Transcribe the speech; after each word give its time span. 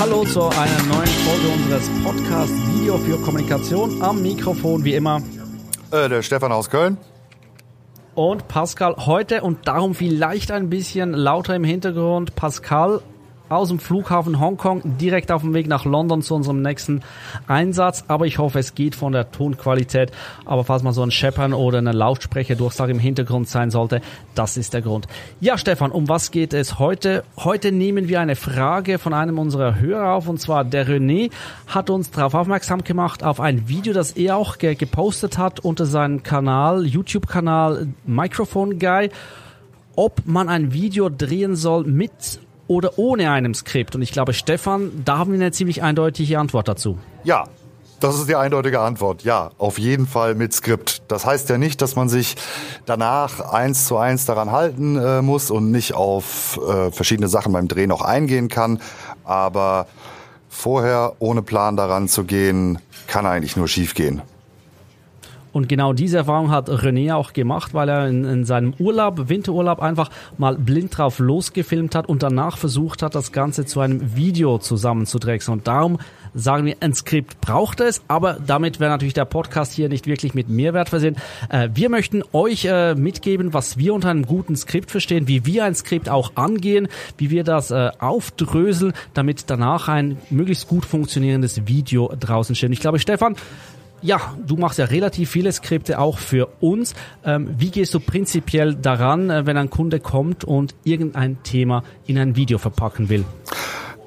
Hallo 0.00 0.24
zu 0.24 0.42
einer 0.42 0.82
neuen 0.88 1.06
Folge 1.06 1.48
unseres 1.54 1.90
Podcast 2.02 2.52
Video 2.74 2.96
für 2.98 3.18
Kommunikation. 3.18 4.00
Am 4.02 4.22
Mikrofon 4.22 4.84
wie 4.84 4.94
immer 4.94 5.20
Äh, 5.90 6.08
der 6.08 6.22
Stefan 6.22 6.52
aus 6.52 6.70
Köln. 6.70 6.96
und 8.14 8.48
Pascal 8.48 8.94
heute 9.06 9.42
und 9.42 9.66
darum 9.68 9.94
vielleicht 9.94 10.50
ein 10.50 10.70
bisschen 10.70 11.12
lauter 11.12 11.54
im 11.56 11.64
Hintergrund. 11.64 12.34
Pascal 12.34 13.00
aus 13.48 13.68
dem 13.68 13.78
Flughafen 13.78 14.40
Hongkong 14.40 14.98
direkt 14.98 15.30
auf 15.32 15.42
dem 15.42 15.54
Weg 15.54 15.66
nach 15.66 15.84
London 15.84 16.22
zu 16.22 16.34
unserem 16.34 16.62
nächsten 16.62 17.02
Einsatz. 17.46 18.04
Aber 18.08 18.26
ich 18.26 18.38
hoffe, 18.38 18.58
es 18.58 18.74
geht 18.74 18.94
von 18.94 19.12
der 19.12 19.30
Tonqualität. 19.30 20.12
Aber 20.44 20.64
falls 20.64 20.82
mal 20.82 20.92
so 20.92 21.02
ein 21.02 21.10
Scheppern 21.10 21.52
oder 21.52 21.78
eine 21.78 21.92
Lautsprecherdurchsage 21.92 22.92
im 22.92 22.98
Hintergrund 22.98 23.48
sein 23.48 23.70
sollte, 23.70 24.00
das 24.34 24.56
ist 24.56 24.74
der 24.74 24.82
Grund. 24.82 25.06
Ja, 25.40 25.58
Stefan, 25.58 25.90
um 25.90 26.08
was 26.08 26.30
geht 26.30 26.52
es 26.52 26.78
heute? 26.78 27.24
Heute 27.36 27.72
nehmen 27.72 28.08
wir 28.08 28.20
eine 28.20 28.36
Frage 28.36 28.98
von 28.98 29.12
einem 29.12 29.38
unserer 29.38 29.78
Hörer 29.80 30.12
auf 30.14 30.28
und 30.28 30.40
zwar 30.40 30.64
der 30.64 30.86
René 30.86 31.30
hat 31.66 31.90
uns 31.90 32.10
darauf 32.10 32.34
aufmerksam 32.34 32.84
gemacht 32.84 33.22
auf 33.22 33.40
ein 33.40 33.68
Video, 33.68 33.92
das 33.92 34.12
er 34.12 34.36
auch 34.36 34.58
ge 34.58 34.74
gepostet 34.74 35.38
hat 35.38 35.60
unter 35.60 35.86
seinem 35.86 36.22
Kanal, 36.22 36.86
YouTube-Kanal 36.86 37.88
Microphone 38.06 38.78
Guy 38.78 39.10
ob 39.98 40.22
man 40.26 40.48
ein 40.48 40.72
Video 40.72 41.08
drehen 41.08 41.56
soll 41.56 41.82
mit 41.82 42.38
oder 42.68 42.98
ohne 42.98 43.30
einem 43.32 43.54
Skript. 43.54 43.96
Und 43.96 44.02
ich 44.02 44.12
glaube, 44.12 44.32
Stefan, 44.32 45.02
da 45.04 45.18
haben 45.18 45.32
wir 45.32 45.40
eine 45.40 45.50
ziemlich 45.50 45.82
eindeutige 45.82 46.38
Antwort 46.38 46.68
dazu. 46.68 46.98
Ja, 47.24 47.44
das 48.00 48.16
ist 48.16 48.28
die 48.28 48.36
eindeutige 48.36 48.78
Antwort. 48.78 49.24
Ja, 49.24 49.50
auf 49.58 49.78
jeden 49.78 50.06
Fall 50.06 50.36
mit 50.36 50.52
Skript. 50.52 51.02
Das 51.08 51.26
heißt 51.26 51.48
ja 51.48 51.58
nicht, 51.58 51.82
dass 51.82 51.96
man 51.96 52.08
sich 52.08 52.36
danach 52.86 53.40
eins 53.40 53.86
zu 53.86 53.96
eins 53.96 54.24
daran 54.24 54.52
halten 54.52 54.96
äh, 54.96 55.20
muss 55.20 55.50
und 55.50 55.72
nicht 55.72 55.94
auf 55.94 56.60
äh, 56.68 56.92
verschiedene 56.92 57.26
Sachen 57.26 57.52
beim 57.52 57.66
Drehen 57.66 57.90
auch 57.90 58.02
eingehen 58.02 58.48
kann. 58.48 58.80
Aber 59.24 59.88
vorher 60.48 61.14
ohne 61.18 61.42
Plan 61.42 61.76
daran 61.76 62.06
zu 62.06 62.22
gehen, 62.22 62.78
kann 63.08 63.26
eigentlich 63.26 63.56
nur 63.56 63.66
schief 63.66 63.94
gehen. 63.94 64.22
Und 65.52 65.68
genau 65.68 65.92
diese 65.92 66.18
Erfahrung 66.18 66.50
hat 66.50 66.68
René 66.68 67.14
auch 67.14 67.32
gemacht, 67.32 67.74
weil 67.74 67.88
er 67.88 68.08
in, 68.08 68.24
in 68.24 68.44
seinem 68.44 68.74
Urlaub, 68.78 69.28
Winterurlaub, 69.28 69.80
einfach 69.80 70.10
mal 70.36 70.56
blind 70.56 70.96
drauf 70.96 71.18
losgefilmt 71.18 71.94
hat 71.94 72.08
und 72.08 72.22
danach 72.22 72.58
versucht 72.58 73.02
hat, 73.02 73.14
das 73.14 73.32
Ganze 73.32 73.66
zu 73.66 73.80
einem 73.80 74.16
Video 74.16 74.58
zusammenzudrechseln. 74.58 75.58
Und 75.58 75.66
darum 75.66 75.98
sagen 76.34 76.66
wir, 76.66 76.76
ein 76.80 76.94
Skript 76.94 77.40
braucht 77.40 77.80
es, 77.80 78.02
aber 78.08 78.38
damit 78.44 78.80
wäre 78.80 78.90
natürlich 78.90 79.14
der 79.14 79.24
Podcast 79.24 79.72
hier 79.72 79.88
nicht 79.88 80.06
wirklich 80.06 80.34
mit 80.34 80.48
Mehrwert 80.48 80.88
versehen. 80.88 81.16
Äh, 81.48 81.70
wir 81.74 81.88
möchten 81.88 82.22
euch 82.32 82.64
äh, 82.64 82.94
mitgeben, 82.94 83.54
was 83.54 83.78
wir 83.78 83.94
unter 83.94 84.10
einem 84.10 84.26
guten 84.26 84.56
Skript 84.56 84.90
verstehen, 84.90 85.28
wie 85.28 85.46
wir 85.46 85.64
ein 85.64 85.74
Skript 85.74 86.08
auch 86.08 86.32
angehen, 86.36 86.88
wie 87.16 87.30
wir 87.30 87.44
das 87.44 87.70
äh, 87.70 87.90
aufdröseln, 87.98 88.92
damit 89.14 89.44
danach 89.48 89.88
ein 89.88 90.18
möglichst 90.30 90.68
gut 90.68 90.84
funktionierendes 90.84 91.66
Video 91.66 92.12
draußen 92.18 92.54
steht. 92.54 92.72
Ich 92.72 92.80
glaube, 92.80 92.98
Stefan, 92.98 93.36
ja, 94.02 94.20
du 94.46 94.56
machst 94.56 94.78
ja 94.78 94.86
relativ 94.86 95.30
viele 95.30 95.52
Skripte 95.52 95.98
auch 95.98 96.18
für 96.18 96.48
uns. 96.60 96.94
Ähm, 97.24 97.48
wie 97.58 97.70
gehst 97.70 97.94
du 97.94 98.00
prinzipiell 98.00 98.74
daran, 98.74 99.30
äh, 99.30 99.46
wenn 99.46 99.56
ein 99.56 99.70
Kunde 99.70 100.00
kommt 100.00 100.44
und 100.44 100.74
irgendein 100.84 101.42
Thema 101.42 101.82
in 102.06 102.18
ein 102.18 102.36
Video 102.36 102.58
verpacken 102.58 103.08
will? 103.08 103.24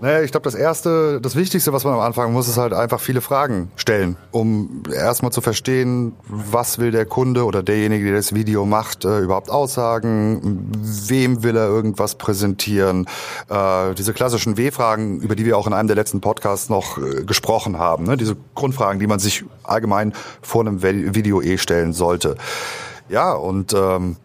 Naja, 0.01 0.23
ich 0.23 0.31
glaube, 0.31 0.45
das 0.45 0.55
Erste, 0.55 1.21
das 1.21 1.35
Wichtigste, 1.35 1.73
was 1.73 1.83
man 1.83 1.93
am 1.93 1.99
Anfang 1.99 2.33
muss, 2.33 2.47
ist 2.47 2.57
halt 2.57 2.73
einfach 2.73 2.99
viele 2.99 3.21
Fragen 3.21 3.71
stellen, 3.75 4.17
um 4.31 4.81
erstmal 4.91 5.31
zu 5.31 5.41
verstehen, 5.41 6.13
was 6.27 6.79
will 6.79 6.89
der 6.89 7.05
Kunde 7.05 7.45
oder 7.45 7.61
derjenige, 7.61 8.05
der 8.05 8.15
das 8.15 8.33
Video 8.33 8.65
macht, 8.65 9.05
äh, 9.05 9.19
überhaupt 9.19 9.51
aussagen, 9.51 10.71
wem 10.81 11.43
will 11.43 11.55
er 11.55 11.67
irgendwas 11.67 12.15
präsentieren. 12.15 13.05
Äh, 13.47 13.93
diese 13.93 14.13
klassischen 14.13 14.57
W-Fragen, 14.57 15.19
über 15.19 15.35
die 15.35 15.45
wir 15.45 15.55
auch 15.55 15.67
in 15.67 15.73
einem 15.73 15.87
der 15.87 15.97
letzten 15.97 16.19
Podcasts 16.19 16.67
noch 16.67 16.97
äh, 16.97 17.23
gesprochen 17.23 17.77
haben, 17.77 18.05
ne? 18.05 18.17
diese 18.17 18.35
Grundfragen, 18.55 18.99
die 18.99 19.05
man 19.05 19.19
sich 19.19 19.45
allgemein 19.61 20.13
vor 20.41 20.61
einem 20.61 20.81
Video 20.81 21.43
eh 21.43 21.59
stellen 21.59 21.93
sollte. 21.93 22.37
Ja, 23.07 23.33
und 23.33 23.73
ähm, 23.73 24.15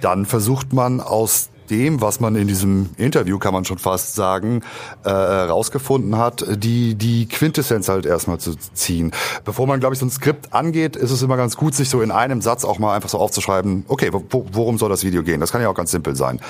dann 0.00 0.26
versucht 0.26 0.72
man 0.72 1.00
aus 1.00 1.50
dem, 1.70 2.00
was 2.00 2.20
man 2.20 2.36
in 2.36 2.48
diesem 2.48 2.90
Interview, 2.96 3.38
kann 3.38 3.52
man 3.52 3.64
schon 3.64 3.78
fast 3.78 4.14
sagen, 4.14 4.62
äh, 5.04 5.10
rausgefunden 5.10 6.16
hat, 6.16 6.44
die, 6.48 6.94
die 6.94 7.26
Quintessenz 7.26 7.88
halt 7.88 8.06
erstmal 8.06 8.38
zu 8.38 8.54
ziehen. 8.56 9.12
Bevor 9.44 9.66
man, 9.66 9.80
glaube 9.80 9.94
ich, 9.94 10.00
so 10.00 10.06
ein 10.06 10.10
Skript 10.10 10.52
angeht, 10.52 10.96
ist 10.96 11.10
es 11.10 11.22
immer 11.22 11.36
ganz 11.36 11.56
gut, 11.56 11.74
sich 11.74 11.88
so 11.88 12.02
in 12.02 12.10
einem 12.10 12.40
Satz 12.40 12.64
auch 12.64 12.78
mal 12.78 12.94
einfach 12.94 13.08
so 13.08 13.18
aufzuschreiben, 13.18 13.84
okay, 13.88 14.10
wo, 14.12 14.46
worum 14.52 14.78
soll 14.78 14.88
das 14.88 15.04
Video 15.04 15.22
gehen? 15.22 15.40
Das 15.40 15.52
kann 15.52 15.62
ja 15.62 15.68
auch 15.68 15.74
ganz 15.74 15.90
simpel 15.90 16.16
sein. 16.16 16.40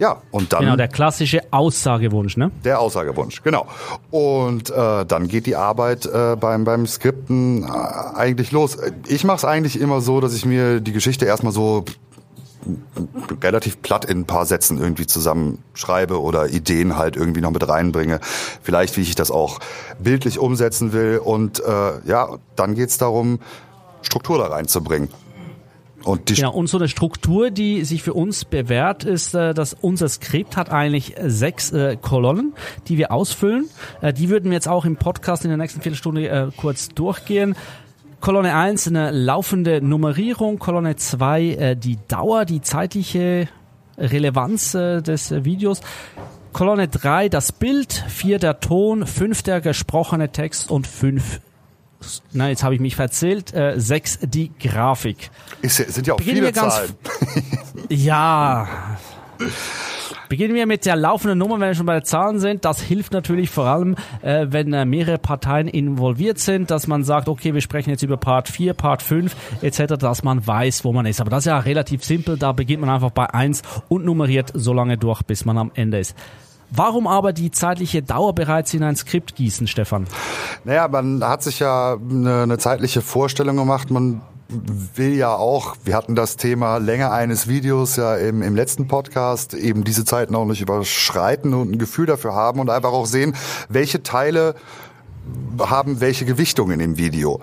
Ja, 0.00 0.22
und 0.30 0.52
dann... 0.54 0.60
Genau, 0.60 0.76
der 0.76 0.88
klassische 0.88 1.42
Aussagewunsch, 1.50 2.38
ne? 2.38 2.50
Der 2.64 2.80
Aussagewunsch, 2.80 3.42
genau. 3.42 3.66
Und 4.10 4.70
äh, 4.70 5.04
dann 5.04 5.28
geht 5.28 5.44
die 5.44 5.56
Arbeit 5.56 6.06
äh, 6.06 6.36
beim, 6.36 6.64
beim 6.64 6.86
Skripten 6.86 7.64
äh, 7.64 7.66
eigentlich 8.16 8.50
los. 8.50 8.78
Ich 9.06 9.24
mache 9.24 9.36
es 9.36 9.44
eigentlich 9.44 9.78
immer 9.78 10.00
so, 10.00 10.20
dass 10.22 10.34
ich 10.34 10.46
mir 10.46 10.80
die 10.80 10.92
Geschichte 10.92 11.26
erstmal 11.26 11.52
so 11.52 11.84
relativ 13.42 13.82
platt 13.82 14.04
in 14.04 14.20
ein 14.20 14.24
paar 14.26 14.46
Sätzen 14.46 14.78
irgendwie 14.78 15.06
zusammenschreibe 15.06 16.20
oder 16.20 16.48
Ideen 16.48 16.96
halt 16.96 17.16
irgendwie 17.16 17.40
noch 17.40 17.50
mit 17.50 17.66
reinbringe. 17.66 18.20
Vielleicht, 18.62 18.96
wie 18.96 19.02
ich 19.02 19.14
das 19.14 19.30
auch 19.30 19.58
bildlich 19.98 20.38
umsetzen 20.38 20.92
will. 20.92 21.20
Und 21.22 21.60
äh, 21.60 22.00
ja, 22.06 22.38
dann 22.56 22.74
geht's 22.74 22.98
darum, 22.98 23.40
Struktur 24.02 24.38
da 24.38 24.46
reinzubringen. 24.46 25.08
Und, 26.04 26.34
genau, 26.34 26.52
und 26.52 26.68
so 26.68 26.78
eine 26.78 26.88
Struktur, 26.88 27.50
die 27.50 27.84
sich 27.84 28.02
für 28.02 28.14
uns 28.14 28.46
bewährt, 28.46 29.04
ist, 29.04 29.34
äh, 29.34 29.52
dass 29.52 29.74
unser 29.74 30.08
Skript 30.08 30.56
hat 30.56 30.70
eigentlich 30.70 31.14
sechs 31.22 31.72
äh, 31.72 31.96
Kolonnen, 32.00 32.54
die 32.88 32.96
wir 32.96 33.12
ausfüllen. 33.12 33.68
Äh, 34.00 34.14
die 34.14 34.30
würden 34.30 34.46
wir 34.46 34.54
jetzt 34.54 34.68
auch 34.68 34.86
im 34.86 34.96
Podcast 34.96 35.44
in 35.44 35.50
der 35.50 35.58
nächsten 35.58 35.82
Viertelstunde 35.82 36.28
äh, 36.28 36.48
kurz 36.56 36.88
durchgehen. 36.88 37.54
Kolonne 38.20 38.54
1 38.54 38.88
eine 38.88 39.10
laufende 39.10 39.80
Nummerierung, 39.80 40.58
Kolonne 40.58 40.96
2 40.96 41.42
äh, 41.42 41.76
die 41.76 41.98
Dauer, 42.08 42.44
die 42.44 42.60
zeitliche 42.60 43.48
Relevanz 43.96 44.74
äh, 44.74 45.00
des 45.00 45.30
äh, 45.30 45.44
Videos. 45.44 45.80
Kolonne 46.52 46.88
3 46.88 47.28
das 47.28 47.52
Bild, 47.52 47.92
4 47.92 48.38
der 48.38 48.60
Ton, 48.60 49.06
5 49.06 49.42
der 49.42 49.60
gesprochene 49.60 50.30
Text 50.30 50.70
und 50.70 50.86
5 50.86 51.40
Nein, 52.32 52.48
jetzt 52.48 52.62
habe 52.62 52.74
ich 52.74 52.80
mich 52.80 52.96
verzählt. 52.96 53.52
Äh, 53.52 53.78
sechs 53.78 54.18
die 54.22 54.50
Grafik. 54.58 55.30
Ist, 55.60 55.76
sind 55.76 56.06
ja 56.06 56.14
auch 56.14 56.18
Beginnen 56.18 56.38
viele 56.38 56.52
Zahlen. 56.54 56.94
ja. 57.90 58.66
Beginnen 60.30 60.54
wir 60.54 60.64
mit 60.66 60.86
der 60.86 60.94
laufenden 60.94 61.40
Nummer, 61.40 61.58
wenn 61.58 61.70
wir 61.70 61.74
schon 61.74 61.86
bei 61.86 61.98
den 61.98 62.04
Zahlen 62.04 62.38
sind. 62.38 62.64
Das 62.64 62.80
hilft 62.80 63.12
natürlich 63.12 63.50
vor 63.50 63.64
allem, 63.66 63.96
äh, 64.22 64.46
wenn 64.48 64.72
äh, 64.72 64.84
mehrere 64.84 65.18
Parteien 65.18 65.66
involviert 65.66 66.38
sind, 66.38 66.70
dass 66.70 66.86
man 66.86 67.02
sagt, 67.02 67.28
okay, 67.28 67.52
wir 67.52 67.60
sprechen 67.60 67.90
jetzt 67.90 68.04
über 68.04 68.16
Part 68.16 68.48
4, 68.48 68.74
Part 68.74 69.02
5 69.02 69.34
etc., 69.60 69.96
dass 69.98 70.22
man 70.22 70.46
weiß, 70.46 70.84
wo 70.84 70.92
man 70.92 71.04
ist. 71.04 71.20
Aber 71.20 71.30
das 71.30 71.40
ist 71.40 71.46
ja 71.46 71.58
relativ 71.58 72.04
simpel. 72.04 72.38
Da 72.38 72.52
beginnt 72.52 72.80
man 72.80 72.90
einfach 72.90 73.10
bei 73.10 73.26
1 73.26 73.62
und 73.88 74.04
nummeriert 74.04 74.52
so 74.54 74.72
lange 74.72 74.96
durch, 74.96 75.22
bis 75.22 75.44
man 75.44 75.58
am 75.58 75.72
Ende 75.74 75.98
ist. 75.98 76.16
Warum 76.70 77.08
aber 77.08 77.32
die 77.32 77.50
zeitliche 77.50 78.00
Dauer 78.00 78.32
bereits 78.32 78.72
in 78.72 78.84
ein 78.84 78.94
Skript 78.94 79.34
gießen, 79.34 79.66
Stefan? 79.66 80.06
Naja, 80.62 80.86
man 80.86 81.24
hat 81.24 81.42
sich 81.42 81.58
ja 81.58 81.94
eine, 82.08 82.42
eine 82.44 82.58
zeitliche 82.58 83.00
Vorstellung 83.00 83.56
gemacht. 83.56 83.90
Man 83.90 84.20
will 84.94 85.14
ja 85.14 85.34
auch, 85.34 85.76
wir 85.84 85.94
hatten 85.94 86.14
das 86.14 86.36
Thema 86.36 86.78
Länge 86.78 87.10
eines 87.10 87.48
Videos 87.48 87.96
ja 87.96 88.16
im, 88.16 88.42
im 88.42 88.54
letzten 88.54 88.88
Podcast, 88.88 89.54
eben 89.54 89.84
diese 89.84 90.04
Zeiten 90.04 90.34
auch 90.34 90.44
nicht 90.44 90.60
überschreiten 90.60 91.54
und 91.54 91.72
ein 91.72 91.78
Gefühl 91.78 92.06
dafür 92.06 92.34
haben 92.34 92.60
und 92.60 92.70
einfach 92.70 92.92
auch 92.92 93.06
sehen, 93.06 93.34
welche 93.68 94.02
Teile 94.02 94.54
haben 95.58 96.00
welche 96.00 96.24
Gewichtung 96.24 96.70
in 96.70 96.78
dem 96.78 96.96
Video. 96.96 97.40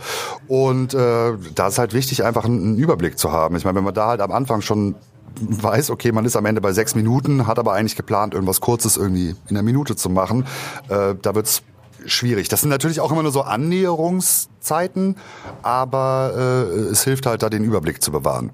Und 0.47 0.93
äh, 0.93 1.33
da 1.55 1.67
ist 1.67 1.77
halt 1.77 1.93
wichtig, 1.93 2.23
einfach 2.23 2.45
einen, 2.45 2.61
einen 2.61 2.77
Überblick 2.77 3.17
zu 3.17 3.31
haben. 3.31 3.55
Ich 3.55 3.65
meine, 3.65 3.77
wenn 3.77 3.83
man 3.83 3.93
da 3.93 4.07
halt 4.07 4.21
am 4.21 4.31
Anfang 4.31 4.61
schon 4.61 4.95
weiß, 5.39 5.91
okay, 5.91 6.11
man 6.11 6.25
ist 6.25 6.35
am 6.35 6.45
Ende 6.45 6.61
bei 6.61 6.73
sechs 6.73 6.95
Minuten, 6.95 7.47
hat 7.47 7.59
aber 7.59 7.73
eigentlich 7.73 7.95
geplant, 7.95 8.33
irgendwas 8.33 8.59
Kurzes 8.59 8.97
irgendwie 8.97 9.29
in 9.29 9.55
einer 9.55 9.61
Minute 9.61 9.95
zu 9.95 10.09
machen, 10.09 10.45
äh, 10.89 11.13
da 11.21 11.35
wird's 11.35 11.61
schwierig. 12.07 12.49
Das 12.49 12.61
sind 12.61 12.69
natürlich 12.69 12.99
auch 12.99 13.11
immer 13.11 13.23
nur 13.23 13.31
so 13.31 13.41
Annäherungszeiten, 13.41 15.15
aber 15.61 16.33
äh, 16.35 16.91
es 16.91 17.03
hilft 17.03 17.25
halt 17.25 17.43
da 17.43 17.49
den 17.49 17.63
Überblick 17.63 18.01
zu 18.01 18.11
bewahren. 18.11 18.51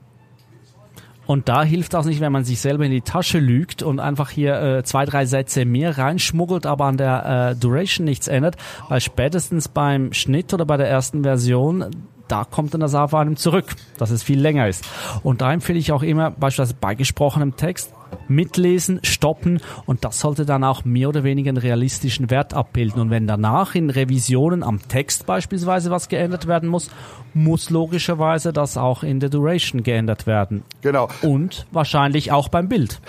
Und 1.25 1.47
da 1.47 1.63
hilft 1.63 1.93
das 1.93 2.05
nicht, 2.05 2.19
wenn 2.19 2.33
man 2.33 2.43
sich 2.43 2.59
selber 2.59 2.83
in 2.83 2.91
die 2.91 3.01
Tasche 3.01 3.39
lügt 3.39 3.81
und 3.81 3.99
einfach 3.99 4.29
hier 4.29 4.61
äh, 4.61 4.83
zwei, 4.83 5.05
drei 5.05 5.25
Sätze 5.25 5.63
mehr 5.63 5.97
reinschmuggelt, 5.97 6.65
aber 6.65 6.85
an 6.85 6.97
der 6.97 7.51
äh, 7.51 7.55
Duration 7.55 8.03
nichts 8.03 8.27
ändert, 8.27 8.57
weil 8.89 8.99
spätestens 8.99 9.69
beim 9.69 10.11
Schnitt 10.11 10.53
oder 10.53 10.65
bei 10.65 10.75
der 10.75 10.89
ersten 10.89 11.23
Version 11.23 11.85
da 12.27 12.45
kommt 12.45 12.73
dann 12.73 12.81
das 12.81 12.95
auf 12.95 13.13
einem 13.13 13.35
zurück, 13.35 13.75
dass 13.97 14.09
es 14.09 14.23
viel 14.23 14.39
länger 14.39 14.67
ist. 14.67 14.85
Und 15.23 15.41
da 15.41 15.53
empfehle 15.53 15.77
ich 15.77 15.91
auch 15.91 16.03
immer, 16.03 16.31
beispielsweise 16.31 16.75
bei 16.79 16.95
gesprochenem 16.95 17.57
Text, 17.57 17.93
mitlesen, 18.27 18.99
stoppen 19.03 19.59
und 19.85 20.03
das 20.05 20.19
sollte 20.19 20.45
dann 20.45 20.63
auch 20.63 20.85
mehr 20.85 21.09
oder 21.09 21.23
weniger 21.23 21.49
einen 21.49 21.57
realistischen 21.57 22.29
Wert 22.29 22.53
abbilden. 22.53 23.01
Und 23.01 23.09
wenn 23.09 23.27
danach 23.27 23.75
in 23.75 23.89
Revisionen 23.89 24.63
am 24.63 24.87
Text 24.87 25.25
beispielsweise 25.25 25.91
was 25.91 26.09
geändert 26.09 26.47
werden 26.47 26.69
muss, 26.69 26.89
muss 27.33 27.69
logischerweise 27.69 28.53
das 28.53 28.77
auch 28.77 29.03
in 29.03 29.19
der 29.19 29.29
Duration 29.29 29.83
geändert 29.83 30.27
werden. 30.27 30.63
Genau. 30.81 31.09
Und 31.21 31.65
wahrscheinlich 31.71 32.31
auch 32.31 32.49
beim 32.49 32.69
Bild. 32.69 33.01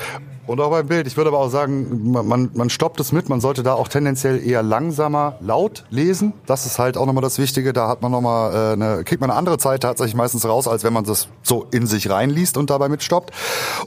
Und 0.46 0.60
auch 0.60 0.70
beim 0.70 0.86
Bild. 0.86 1.06
Ich 1.06 1.16
würde 1.16 1.28
aber 1.28 1.38
auch 1.38 1.48
sagen, 1.48 2.12
man, 2.12 2.50
man 2.52 2.70
stoppt 2.70 3.00
es 3.00 3.12
mit. 3.12 3.28
Man 3.28 3.40
sollte 3.40 3.62
da 3.62 3.74
auch 3.74 3.88
tendenziell 3.88 4.46
eher 4.46 4.62
langsamer 4.62 5.36
laut 5.40 5.84
lesen. 5.88 6.34
Das 6.44 6.66
ist 6.66 6.78
halt 6.78 6.98
auch 6.98 7.06
nochmal 7.06 7.22
das 7.22 7.38
Wichtige. 7.38 7.72
Da 7.72 7.88
hat 7.88 8.02
man 8.02 8.12
nochmal 8.12 8.52
äh, 8.52 8.72
eine, 8.74 9.04
kriegt 9.04 9.22
man 9.22 9.30
eine 9.30 9.38
andere 9.38 9.56
Zeit 9.56 9.82
tatsächlich 9.82 10.14
meistens 10.14 10.44
raus, 10.46 10.68
als 10.68 10.84
wenn 10.84 10.92
man 10.92 11.04
das 11.04 11.28
so 11.42 11.66
in 11.70 11.86
sich 11.86 12.10
reinliest 12.10 12.58
und 12.58 12.68
dabei 12.68 12.90
mitstoppt. 12.90 13.32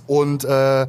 Und 0.07 0.45
äh, 0.45 0.87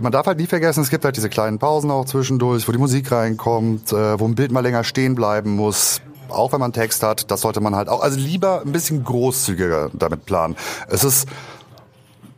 man 0.00 0.12
darf 0.12 0.26
halt 0.26 0.38
nie 0.38 0.46
vergessen, 0.46 0.82
es 0.82 0.90
gibt 0.90 1.04
halt 1.04 1.16
diese 1.16 1.28
kleinen 1.28 1.58
Pausen 1.58 1.90
auch 1.90 2.04
zwischendurch, 2.04 2.68
wo 2.68 2.72
die 2.72 2.78
Musik 2.78 3.10
reinkommt, 3.10 3.92
äh, 3.92 4.20
wo 4.20 4.26
ein 4.26 4.36
Bild 4.36 4.52
mal 4.52 4.60
länger 4.60 4.84
stehen 4.84 5.16
bleiben 5.16 5.56
muss. 5.56 6.00
Auch 6.28 6.52
wenn 6.52 6.60
man 6.60 6.72
Text 6.72 7.02
hat, 7.02 7.30
das 7.30 7.40
sollte 7.40 7.60
man 7.60 7.74
halt 7.74 7.88
auch, 7.88 8.02
also 8.02 8.18
lieber 8.18 8.62
ein 8.64 8.72
bisschen 8.72 9.02
großzügiger 9.04 9.90
damit 9.92 10.24
planen. 10.24 10.56
Es 10.88 11.04
ist 11.04 11.28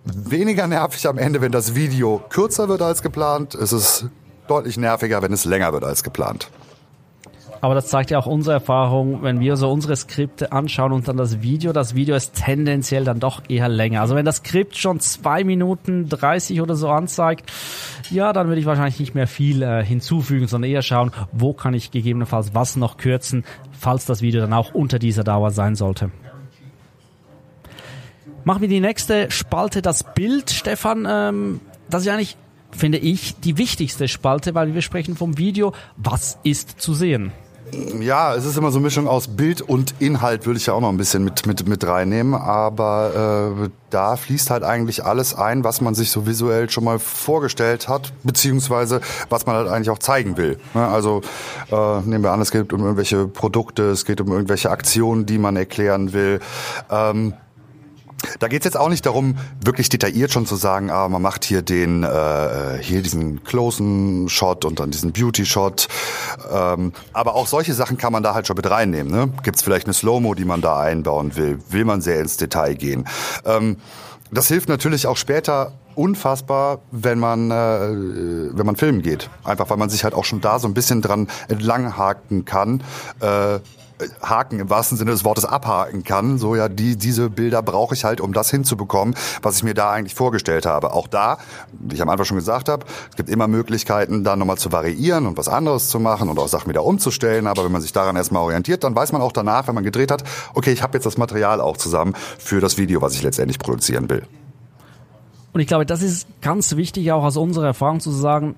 weniger 0.05 0.67
nervig 0.67 1.07
am 1.07 1.19
Ende, 1.19 1.41
wenn 1.41 1.53
das 1.53 1.75
Video 1.75 2.23
kürzer 2.29 2.69
wird 2.69 2.83
als 2.83 3.03
geplant. 3.03 3.55
Es 3.55 3.73
ist 3.73 4.07
deutlich 4.49 4.77
nerviger, 4.77 5.23
wenn 5.23 5.33
es 5.33 5.45
länger 5.45 5.73
wird 5.73 5.85
als 5.85 6.03
geplant. 6.03 6.51
Aber 7.65 7.75
das 7.75 7.87
zeigt 7.87 8.11
ja 8.11 8.19
auch 8.19 8.27
unsere 8.27 8.53
Erfahrung, 8.53 9.23
wenn 9.23 9.41
wir 9.41 9.57
so 9.57 9.73
unsere 9.73 9.97
Skripte 9.97 10.53
anschauen 10.53 10.93
und 10.93 11.09
dann 11.09 11.17
das 11.17 11.41
Video. 11.41 11.73
Das 11.73 11.95
Video 11.95 12.15
ist 12.15 12.35
tendenziell 12.35 13.05
dann 13.05 13.21
doch 13.21 13.41
eher 13.49 13.71
länger. 13.71 14.03
Also 14.03 14.15
wenn 14.15 14.27
das 14.27 14.37
Skript 14.37 14.77
schon 14.77 15.01
zwei 15.01 15.45
Minuten 15.45 16.11
30 16.11 16.61
oder 16.61 16.75
so 16.75 16.91
anzeigt, 16.91 17.51
ja, 18.11 18.35
dann 18.35 18.49
würde 18.49 18.61
ich 18.61 18.67
wahrscheinlich 18.67 19.01
nicht 19.01 19.15
mehr 19.15 19.27
viel 19.27 19.63
äh, 19.63 19.83
hinzufügen, 19.83 20.47
sondern 20.47 20.71
eher 20.71 20.83
schauen, 20.83 21.11
wo 21.33 21.55
kann 21.55 21.73
ich 21.73 21.91
gegebenenfalls 21.91 22.55
was 22.55 22.77
noch 22.77 22.99
kürzen, 22.99 23.45
falls 23.73 24.05
das 24.05 24.21
Video 24.21 24.43
dann 24.43 24.53
auch 24.53 24.75
unter 24.75 24.99
dieser 24.99 25.25
Dauer 25.25 25.51
sein 25.51 25.75
sollte. 25.75 26.11
Machen 28.45 28.61
wir 28.61 28.69
die 28.69 28.81
nächste 28.81 29.31
Spalte, 29.31 29.81
das 29.81 30.05
Bild. 30.15 30.51
Stefan, 30.51 31.07
ähm, 31.09 31.61
das 31.89 32.03
ist 32.03 32.09
eigentlich, 32.09 32.37
finde 32.71 32.99
ich, 32.99 33.41
die 33.41 33.57
wichtigste 33.57 34.07
Spalte, 34.07 34.55
weil 34.55 34.75
wir 34.75 34.83
sprechen 34.83 35.17
vom 35.17 35.39
Video. 35.39 35.73
Was 35.97 36.39
ist 36.43 36.79
zu 36.79 36.93
sehen? 36.93 37.33
Ja, 37.99 38.35
es 38.35 38.45
ist 38.45 38.59
immer 38.59 38.71
so 38.71 38.79
eine 38.79 38.85
Mischung 38.85 39.09
aus 39.09 39.29
Bild 39.29 39.63
und 39.63 39.95
Inhalt, 39.99 40.45
würde 40.45 40.59
ich 40.59 40.67
ja 40.67 40.75
auch 40.75 40.83
noch 40.83 40.91
ein 40.91 40.99
bisschen 40.99 41.25
mit, 41.25 41.47
mit, 41.47 41.67
mit 41.67 41.87
reinnehmen. 41.87 42.35
Aber 42.35 43.55
äh, 43.65 43.71
da 43.89 44.17
fließt 44.17 44.51
halt 44.51 44.63
eigentlich 44.63 45.05
alles 45.05 45.35
ein, 45.35 45.65
was 45.65 45.81
man 45.81 45.95
sich 45.95 46.11
so 46.11 46.27
visuell 46.27 46.69
schon 46.69 46.85
mal 46.85 46.99
vorgestellt 46.99 47.89
hat, 47.89 48.13
beziehungsweise 48.23 49.01
was 49.31 49.47
man 49.47 49.57
halt 49.57 49.69
eigentlich 49.69 49.89
auch 49.89 49.99
zeigen 49.99 50.37
will. 50.37 50.59
Ne? 50.75 50.87
Also 50.87 51.23
äh, 51.73 52.01
nehmen 52.03 52.23
wir 52.23 52.33
an, 52.33 52.43
es 52.43 52.51
geht 52.51 52.73
um 52.75 52.83
irgendwelche 52.83 53.27
Produkte, 53.27 53.85
es 53.85 54.05
geht 54.05 54.21
um 54.21 54.31
irgendwelche 54.31 54.71
Aktionen, 54.71 55.25
die 55.25 55.39
man 55.39 55.57
erklären 55.57 56.13
will. 56.13 56.41
Ähm, 56.91 57.33
da 58.39 58.49
geht 58.49 58.63
es 58.63 58.65
jetzt 58.65 58.77
auch 58.77 58.89
nicht 58.89 59.07
darum, 59.07 59.37
wirklich 59.63 59.89
detailliert 59.89 60.33
schon 60.33 60.47
zu 60.47 60.57
sagen, 60.57 60.91
ah, 60.91 61.09
man 61.09 61.23
macht 61.23 61.45
hier 61.45 61.63
den 61.63 62.03
äh, 62.03 62.79
hier 62.81 63.03
diesen 63.03 63.45
closen 63.45 64.29
Shot 64.29 64.65
und 64.65 64.81
dann 64.81 64.91
diesen 64.91 65.13
Beauty 65.13 65.47
Shot. 65.47 65.89
Ähm, 66.53 66.93
aber 67.13 67.35
auch 67.35 67.47
solche 67.47 67.75
Sachen 67.75 67.97
kann 67.97 68.13
man 68.13 68.23
da 68.23 68.35
halt 68.35 68.47
schon 68.47 68.57
mit 68.57 68.69
reinnehmen. 68.71 69.13
Ne? 69.13 69.31
Gibt 69.43 69.57
es 69.57 69.63
vielleicht 69.63 69.87
eine 69.87 69.95
Slow-Mo, 69.95 70.35
die 70.35 70.45
man 70.45 70.61
da 70.61 70.81
einbauen 70.81 71.37
will? 71.37 71.59
Will 71.71 71.85
man 71.85 72.01
sehr 72.01 72.21
ins 72.21 72.37
Detail 72.37 72.75
gehen? 72.75 73.07
Ähm, 73.45 73.77
das 74.31 74.49
hilft 74.49 74.69
natürlich 74.69 75.07
auch 75.07 75.17
später 75.17 75.73
unfassbar, 75.95 76.81
wenn 76.91 77.19
man 77.19 77.51
äh, 77.51 78.55
wenn 78.57 78.67
man 78.67 78.77
filmen 78.77 79.03
geht. 79.03 79.31
Einfach 79.45 79.71
weil 79.71 79.77
man 79.77 79.91
sich 79.91 80.05
halt 80.05 80.15
auch 80.15 80.25
schon 80.25 80.41
da 80.41 80.59
so 80.59 80.67
ein 80.67 80.75
bisschen 80.75 81.03
dran 81.03 81.29
entlanghaken 81.49 82.45
kann. 82.45 82.83
Äh, 83.21 83.61
Haken 84.23 84.61
im 84.61 84.71
wahrsten 84.71 84.97
Sinne 84.97 85.11
des 85.11 85.25
Wortes 85.25 85.45
abhaken 85.45 86.05
kann. 86.05 86.39
So 86.39 86.57
ja, 86.57 86.69
die, 86.69 86.97
diese 86.97 87.31
Bilder 87.31 87.63
brauche 87.63 87.95
ich 87.95 88.05
halt, 88.05 88.21
um 88.21 88.33
das 88.33 88.51
hinzubekommen, 88.51 89.15
was 89.43 89.57
ich 89.57 89.63
mir 89.63 89.75
da 89.75 89.91
eigentlich 89.91 90.15
vorgestellt 90.15 90.67
habe. 90.67 90.93
Auch 90.93 91.09
da, 91.09 91.39
wie 91.73 91.95
ich 91.95 92.03
am 92.03 92.09
Anfang 92.09 92.27
schon 92.27 92.37
gesagt 92.37 92.69
habe, 92.69 92.87
es 93.11 93.17
gibt 93.17 93.29
immer 93.29 93.49
Möglichkeiten, 93.49 94.25
da 94.25 94.37
nochmal 94.37 94.59
zu 94.59 94.73
variieren 94.73 95.27
und 95.27 95.37
was 95.37 95.49
anderes 95.49 95.89
zu 95.89 96.01
machen 96.01 96.29
und 96.29 96.39
auch 96.39 96.49
Sachen 96.49 96.69
wieder 96.69 96.85
umzustellen. 96.85 97.47
Aber 97.47 97.65
wenn 97.65 97.73
man 97.73 97.83
sich 97.83 97.93
daran 97.93 98.17
erstmal 98.17 98.43
orientiert, 98.43 98.85
dann 98.85 98.95
weiß 98.95 99.13
man 99.13 99.23
auch 99.23 99.33
danach, 99.33 99.67
wenn 99.69 99.75
man 99.75 99.85
gedreht 99.85 100.11
hat, 100.11 100.25
okay, 100.55 100.73
ich 100.73 100.83
habe 100.83 100.97
jetzt 100.97 101.05
das 101.05 101.19
Material 101.19 101.61
auch 101.61 101.77
zusammen 101.77 102.15
für 102.39 102.61
das 102.61 102.79
Video, 102.79 103.03
was 103.03 103.15
ich 103.15 103.23
letztendlich 103.23 103.59
produzieren 103.59 104.09
will. 104.11 104.27
Und 105.53 105.61
ich 105.61 105.69
glaube, 105.69 105.87
das 105.87 106.03
ist 106.03 106.27
ganz 106.43 106.75
wichtig, 106.77 107.13
auch 107.13 107.23
aus 107.23 107.37
unserer 107.37 107.67
Erfahrung 107.67 108.01
zu 108.01 108.11
sagen, 108.11 108.57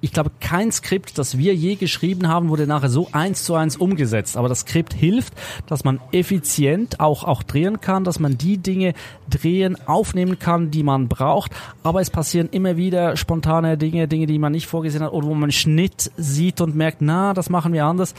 ich 0.00 0.12
glaube, 0.12 0.30
kein 0.40 0.72
Skript, 0.72 1.18
das 1.18 1.36
wir 1.36 1.54
je 1.54 1.74
geschrieben 1.74 2.28
haben, 2.28 2.48
wurde 2.48 2.66
nachher 2.66 2.88
so 2.88 3.08
eins 3.12 3.44
zu 3.44 3.54
eins 3.54 3.76
umgesetzt. 3.76 4.36
Aber 4.36 4.48
das 4.48 4.60
Skript 4.60 4.94
hilft, 4.94 5.34
dass 5.66 5.84
man 5.84 6.00
effizient 6.12 7.00
auch, 7.00 7.24
auch 7.24 7.42
drehen 7.42 7.80
kann, 7.80 8.04
dass 8.04 8.18
man 8.18 8.38
die 8.38 8.58
Dinge 8.58 8.94
drehen, 9.28 9.76
aufnehmen 9.86 10.38
kann, 10.38 10.70
die 10.70 10.82
man 10.82 11.08
braucht. 11.08 11.52
Aber 11.82 12.00
es 12.00 12.10
passieren 12.10 12.48
immer 12.50 12.76
wieder 12.76 13.16
spontane 13.16 13.76
Dinge, 13.76 14.08
Dinge, 14.08 14.26
die 14.26 14.38
man 14.38 14.52
nicht 14.52 14.66
vorgesehen 14.66 15.04
hat 15.04 15.12
oder 15.12 15.26
wo 15.26 15.34
man 15.34 15.52
Schnitt 15.52 16.10
sieht 16.16 16.60
und 16.60 16.74
merkt, 16.74 16.98
na, 17.00 17.34
das 17.34 17.50
machen 17.50 17.72
wir 17.72 17.84
anders. 17.84 18.14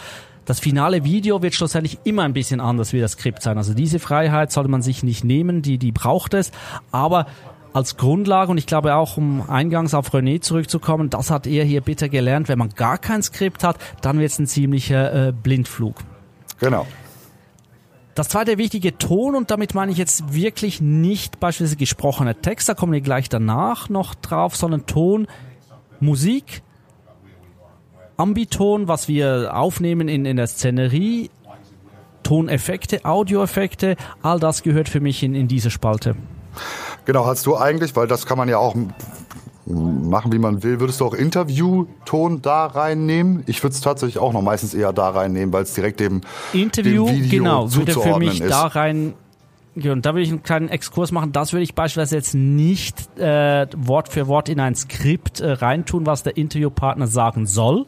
Das 0.46 0.60
finale 0.60 1.04
Video 1.04 1.42
wird 1.44 1.54
schlussendlich 1.54 2.00
immer 2.04 2.24
ein 2.24 2.34
bisschen 2.34 2.60
anders 2.60 2.94
wie 2.94 3.00
das 3.00 3.14
Skript 3.14 3.44
sein. 3.44 3.58
Also 3.58 3.74
diese 3.74 4.00
Freiheit 4.00 4.52
sollte 4.52 4.70
man 4.70 4.82
sich 4.82 5.04
nicht 5.04 5.24
nehmen, 5.24 5.62
die, 5.62 5.78
die 5.78 5.92
braucht 5.92 6.34
es. 6.34 6.52
Aber 6.92 7.28
als 7.74 7.98
Grundlage 7.98 8.52
und 8.52 8.58
ich 8.58 8.66
glaube 8.66 8.96
auch, 8.96 9.18
um 9.18 9.50
eingangs 9.50 9.94
auf 9.94 10.14
René 10.14 10.42
zurückzukommen, 10.42 11.10
das 11.10 11.32
hat 11.32 11.48
er 11.48 11.64
hier 11.64 11.82
bitter 11.82 12.10
gelernt. 12.10 12.50
Wenn 12.50 12.60
man 12.60 12.70
gar 12.70 12.98
kein 12.98 13.24
Skript 13.24 13.64
hat, 13.64 13.78
dann 14.02 14.20
wird 14.20 14.32
es 14.32 14.40
ein 14.40 14.48
ziemlicher 14.48 15.30
äh, 15.30 15.32
Blindflug. 15.32 15.96
Genau. 16.60 16.86
Das 18.14 18.28
zweite 18.28 18.58
wichtige 18.58 18.98
Ton, 18.98 19.36
und 19.36 19.52
damit 19.52 19.74
meine 19.74 19.92
ich 19.92 19.98
jetzt 19.98 20.34
wirklich 20.34 20.82
nicht 20.82 21.40
beispielsweise 21.40 21.78
gesprochene 21.78 22.36
Text, 22.36 22.68
da 22.68 22.74
kommen 22.74 22.92
wir 22.92 23.02
gleich 23.02 23.30
danach 23.30 23.88
noch 23.88 24.16
drauf, 24.16 24.56
sondern 24.56 24.86
Ton, 24.86 25.28
Musik, 26.02 26.62
Ambiton, 28.18 28.88
was 28.88 29.08
wir 29.08 29.56
aufnehmen 29.56 30.10
in, 30.10 30.26
in 30.26 30.36
der 30.36 30.48
Szenerie, 30.48 31.30
Toneffekte, 32.24 33.06
Audioeffekte, 33.06 33.96
all 34.22 34.40
das 34.40 34.62
gehört 34.62 34.90
für 34.90 35.00
mich 35.00 35.24
in, 35.24 35.34
in 35.34 35.48
diese 35.48 35.72
Spalte. 35.72 36.16
Genau, 37.12 37.26
hast 37.26 37.46
du 37.46 37.58
eigentlich, 37.58 37.94
weil 37.98 38.08
das 38.08 38.26
kann 38.26 38.38
man 38.38 38.48
ja 38.48 38.58
auch 38.58 38.74
machen, 39.66 40.32
wie 40.32 40.40
man 40.40 40.64
will. 40.64 40.80
Würdest 40.80 41.02
du 41.02 41.06
auch 41.06 41.14
Interviewton 41.14 42.42
da 42.42 42.68
reinnehmen? 42.68 43.44
Ich 43.48 43.62
würde 43.62 43.74
es 43.74 43.82
tatsächlich 43.82 44.18
auch 44.18 44.32
noch 44.32 44.42
meistens 44.42 44.74
eher 44.74 44.94
da 44.94 45.10
reinnehmen, 45.10 45.52
weil 45.52 45.64
es 45.64 45.74
direkt 45.74 46.00
dem, 46.00 46.22
Interview, 46.54 47.08
dem 47.08 47.16
Video 47.24 47.44
genau, 47.44 47.74
würde 47.74 47.92
für 47.92 48.18
mich 48.18 48.40
ist. 48.40 48.50
da 48.50 48.62
rein 48.68 49.14
ja, 49.76 49.94
und 49.94 50.06
da 50.06 50.14
würde 50.14 50.24
ich 50.24 50.30
einen 50.30 50.44
kleinen 50.44 50.70
Exkurs 50.70 51.12
machen. 51.12 51.34
Das 51.34 51.52
würde 51.52 51.64
ich 51.64 51.76
beispielsweise 51.76 52.16
jetzt 52.16 52.34
nicht 52.34 53.18
äh, 53.18 53.68
Wort 53.76 54.08
für 54.08 54.28
Wort 54.28 54.48
in 54.48 54.62
ein 54.62 54.76
Skript 54.76 55.42
äh, 55.42 55.52
reintun, 55.52 56.06
was 56.06 56.24
der 56.24 56.36
Interviewpartner 56.38 57.08
sagen 57.08 57.46
soll, 57.46 57.86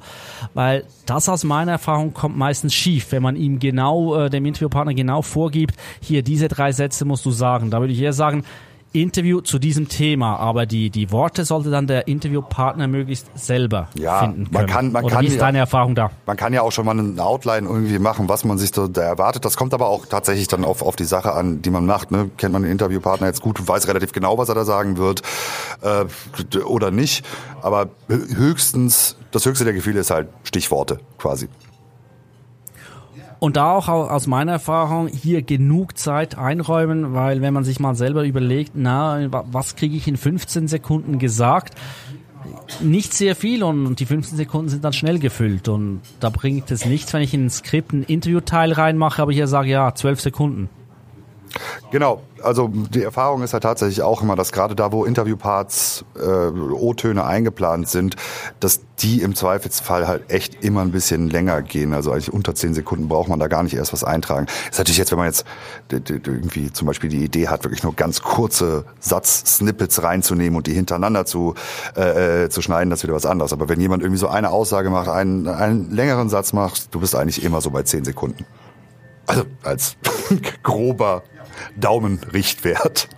weil 0.54 0.86
das 1.06 1.28
aus 1.28 1.44
meiner 1.44 1.74
Erfahrung 1.74 2.14
kommt 2.14 2.38
meistens 2.38 2.74
schief, 2.74 3.12
wenn 3.12 3.24
man 3.24 3.36
ihm 3.38 3.60
genau, 3.60 4.16
äh, 4.16 4.30
dem 4.30 4.46
Interviewpartner 4.46 4.94
genau 4.94 5.22
vorgibt, 5.22 5.76
hier 6.02 6.24
diese 6.24 6.48
drei 6.50 6.74
Sätze 6.74 7.04
musst 7.04 7.26
du 7.26 7.32
sagen. 7.32 7.70
Da 7.70 7.82
würde 7.82 7.92
ich 7.92 8.02
eher 8.02 8.14
sagen, 8.14 8.46
Interview 8.94 9.42
zu 9.42 9.60
diesem 9.60 9.90
Thema, 9.90 10.38
aber 10.38 10.66
die, 10.66 10.90
die 10.90 11.12
Worte 11.12 11.46
sollte 11.46 11.72
dann 11.72 11.88
der 11.88 12.08
Interviewpartner 12.08 12.88
möglichst 12.88 13.28
selber 13.36 13.90
ja, 13.96 14.20
finden 14.20 14.46
können. 14.46 14.54
Man 14.54 14.68
kann, 14.68 14.92
man 14.92 15.06
Oder 15.06 15.16
kann 15.16 15.24
wie 15.24 15.28
ist 15.28 15.36
ja, 15.36 15.42
deine 15.42 15.58
Erfahrung 15.58 15.96
da? 15.96 16.12
Man 16.26 16.38
kann 16.38 16.54
ja 16.54 16.62
auch 16.62 16.72
schon 16.72 16.86
mal 16.86 16.98
eine 16.98 17.22
Outline 17.24 17.68
irgendwie 17.68 17.98
machen, 17.98 18.30
was 18.30 18.46
man 18.46 18.58
sich 18.58 18.72
so 18.74 18.88
da 18.88 19.02
erwartet. 19.02 19.46
Das 19.46 19.58
kommt 19.58 19.74
aber 19.74 19.88
auch 19.88 20.06
tatsächlich 20.06 20.48
dann 20.48 20.64
auf, 20.64 20.84
auf 20.84 20.96
die 20.96 21.06
Sache 21.06 21.34
an, 21.34 21.62
die 21.64 21.72
man 21.72 21.86
macht. 21.86 22.12
Ne? 22.12 22.30
Kennt 22.38 22.54
man 22.54 22.62
den 22.62 22.72
Interviewpartner 22.72 23.28
jetzt 23.28 23.42
gut, 23.42 23.68
weiß 23.68 23.88
relativ 23.88 24.12
genau, 24.12 24.38
was 24.38 24.50
er 24.50 24.56
da 24.56 24.64
sagen 24.64 24.98
wird 24.98 25.24
äh, 25.82 26.60
oder 26.60 26.92
nicht. 26.92 27.26
Aber 27.62 27.90
höchstens, 28.08 29.18
das 29.32 29.46
höchste 29.46 29.66
der 29.66 29.74
Gefühle 29.74 30.00
ist 30.02 30.12
halt 30.12 30.28
Stichworte 30.44 31.00
quasi. 31.18 31.50
Und 33.44 33.58
da 33.58 33.74
auch 33.74 33.90
aus 33.90 34.26
meiner 34.26 34.54
Erfahrung 34.54 35.10
hier 35.10 35.42
genug 35.42 35.98
Zeit 35.98 36.38
einräumen, 36.38 37.14
weil 37.14 37.42
wenn 37.42 37.54
man 37.54 37.66
sich 37.66 37.78
mal 37.78 37.94
selber 37.94 38.24
überlegt, 38.24 38.72
na, 38.74 39.28
was 39.52 39.76
kriege 39.76 39.98
ich 39.98 40.08
in 40.08 40.16
15 40.16 40.70
Sekunden 40.70 41.20
gesagt? 41.20 41.76
Nicht 42.80 43.14
sehr 43.14 43.36
viel 43.36 43.62
und 43.64 44.00
die 44.00 44.06
15 44.06 44.38
Sekunden 44.38 44.70
sind 44.70 44.86
dann 44.86 44.94
schnell 44.94 45.20
gefüllt 45.20 45.68
und 45.68 46.00
da 46.22 46.30
bringt 46.30 46.72
es 46.72 46.86
nichts, 46.86 47.12
wenn 47.12 47.22
ich 47.22 47.34
in 47.34 47.48
ein 47.48 47.50
Skript 47.50 47.92
ein 47.92 48.04
Interviewteil 48.04 48.72
reinmache, 48.72 49.22
aber 49.22 49.34
hier 49.34 49.48
sage, 49.48 49.72
ja, 49.72 49.94
12 49.94 50.22
Sekunden. 50.22 50.70
Genau, 51.92 52.22
also 52.42 52.68
die 52.68 53.04
Erfahrung 53.04 53.44
ist 53.44 53.54
ja 53.54 53.60
tatsächlich 53.60 54.02
auch 54.02 54.22
immer, 54.22 54.36
dass 54.36 54.52
gerade 54.52 54.76
da, 54.76 54.92
wo 54.92 55.06
Interviewparts, 55.06 56.04
äh, 56.16 56.20
O-Töne 56.20 57.24
eingeplant 57.24 57.88
sind, 57.88 58.16
dass 58.60 58.82
die 59.00 59.22
im 59.22 59.36
Zweifelsfall 59.36 60.08
halt 60.08 60.32
echt 60.32 60.64
immer 60.64 60.82
ein 60.82 60.92
bisschen 60.92 61.30
länger 61.30 61.62
gehen. 61.62 61.94
Also 61.94 62.12
eigentlich 62.12 62.34
unter 62.34 62.56
zehn 62.56 62.74
Sekunden 62.74 63.08
braucht 63.08 63.30
man 63.30 63.40
da 63.40 63.48
gar 63.48 63.64
nicht 63.64 63.76
erst 63.76 63.94
was 63.94 64.04
eintragen. 64.04 64.48
ist 64.72 64.78
natürlich 64.78 64.98
jetzt, 64.98 65.12
wenn 65.12 65.20
man 65.20 65.28
jetzt 65.28 65.46
irgendwie 65.92 66.72
zum 66.72 66.88
Beispiel 66.88 67.10
die 67.10 67.24
Idee 67.24 67.48
hat, 67.48 67.64
wirklich 67.64 67.84
nur 67.84 67.96
ganz 67.96 68.22
kurze 68.22 68.86
Satz-Snippets 69.00 70.02
reinzunehmen 70.02 70.58
und 70.58 70.68
die 70.68 70.74
hintereinander 70.74 71.26
zu, 71.26 71.54
äh, 71.96 72.46
äh, 72.46 72.50
zu 72.50 72.62
schneiden, 72.62 72.90
das 72.90 73.00
ist 73.00 73.04
wieder 73.04 73.14
was 73.14 73.26
anderes. 73.26 73.54
Aber 73.54 73.70
wenn 73.70 73.80
jemand 73.80 74.04
irgendwie 74.04 74.20
so 74.20 74.28
eine 74.28 74.50
Aussage 74.50 74.90
macht, 74.90 75.10
einen, 75.10 75.48
einen 75.48 75.92
längeren 75.92 76.30
Satz 76.30 76.54
macht, 76.54 76.94
du 76.94 77.00
bist 77.00 77.16
eigentlich 77.16 77.44
immer 77.44 77.62
so 77.62 77.70
bei 77.70 77.84
zehn 77.84 78.04
Sekunden. 78.04 78.46
Also 79.26 79.44
als 79.64 79.96
grober 80.64 81.24
Daumenrichtwert. 81.78 83.10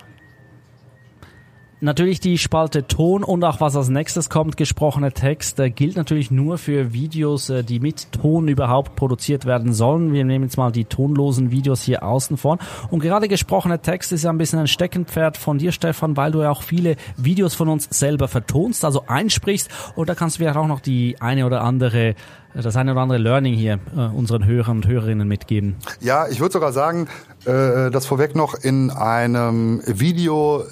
Natürlich 1.80 2.20
die 2.20 2.38
Spalte 2.38 2.86
Ton 2.86 3.22
und 3.22 3.44
auch 3.44 3.60
was 3.60 3.76
als 3.76 3.90
nächstes 3.90 4.30
kommt, 4.30 4.56
gesprochener 4.56 5.12
Text, 5.12 5.60
äh, 5.60 5.68
gilt 5.68 5.96
natürlich 5.96 6.30
nur 6.30 6.56
für 6.56 6.94
Videos, 6.94 7.50
äh, 7.50 7.62
die 7.62 7.80
mit 7.80 8.12
Ton 8.12 8.48
überhaupt 8.48 8.96
produziert 8.96 9.44
werden 9.44 9.74
sollen. 9.74 10.14
Wir 10.14 10.24
nehmen 10.24 10.44
jetzt 10.44 10.56
mal 10.56 10.72
die 10.72 10.86
tonlosen 10.86 11.50
Videos 11.50 11.82
hier 11.82 12.02
außen 12.02 12.38
vor. 12.38 12.56
Und 12.90 13.00
gerade 13.00 13.28
gesprochener 13.28 13.82
Text 13.82 14.10
ist 14.12 14.24
ja 14.24 14.30
ein 14.30 14.38
bisschen 14.38 14.58
ein 14.58 14.68
Steckenpferd 14.68 15.36
von 15.36 15.58
dir, 15.58 15.70
Stefan, 15.70 16.16
weil 16.16 16.32
du 16.32 16.40
ja 16.40 16.50
auch 16.50 16.62
viele 16.62 16.96
Videos 17.18 17.54
von 17.54 17.68
uns 17.68 17.88
selber 17.90 18.26
vertonst, 18.26 18.82
also 18.82 19.04
einsprichst. 19.06 19.68
Und 19.96 20.08
da 20.08 20.14
kannst 20.14 20.36
du 20.36 20.38
vielleicht 20.38 20.56
auch 20.56 20.68
noch 20.68 20.80
die 20.80 21.20
eine 21.20 21.44
oder 21.44 21.60
andere 21.60 22.14
das 22.62 22.76
eine 22.76 22.92
oder 22.92 23.02
andere 23.02 23.18
Learning 23.18 23.52
hier 23.52 23.78
äh, 23.94 24.00
unseren 24.00 24.46
Hörern 24.46 24.78
und 24.78 24.86
Hörerinnen 24.86 25.28
mitgeben. 25.28 25.76
Ja, 26.00 26.26
ich 26.26 26.40
würde 26.40 26.54
sogar 26.54 26.72
sagen, 26.72 27.08
äh, 27.46 27.90
das 27.90 28.06
vorweg 28.06 28.34
noch 28.34 28.54
in 28.54 28.90
einem 28.90 29.80
Video, 29.86 30.64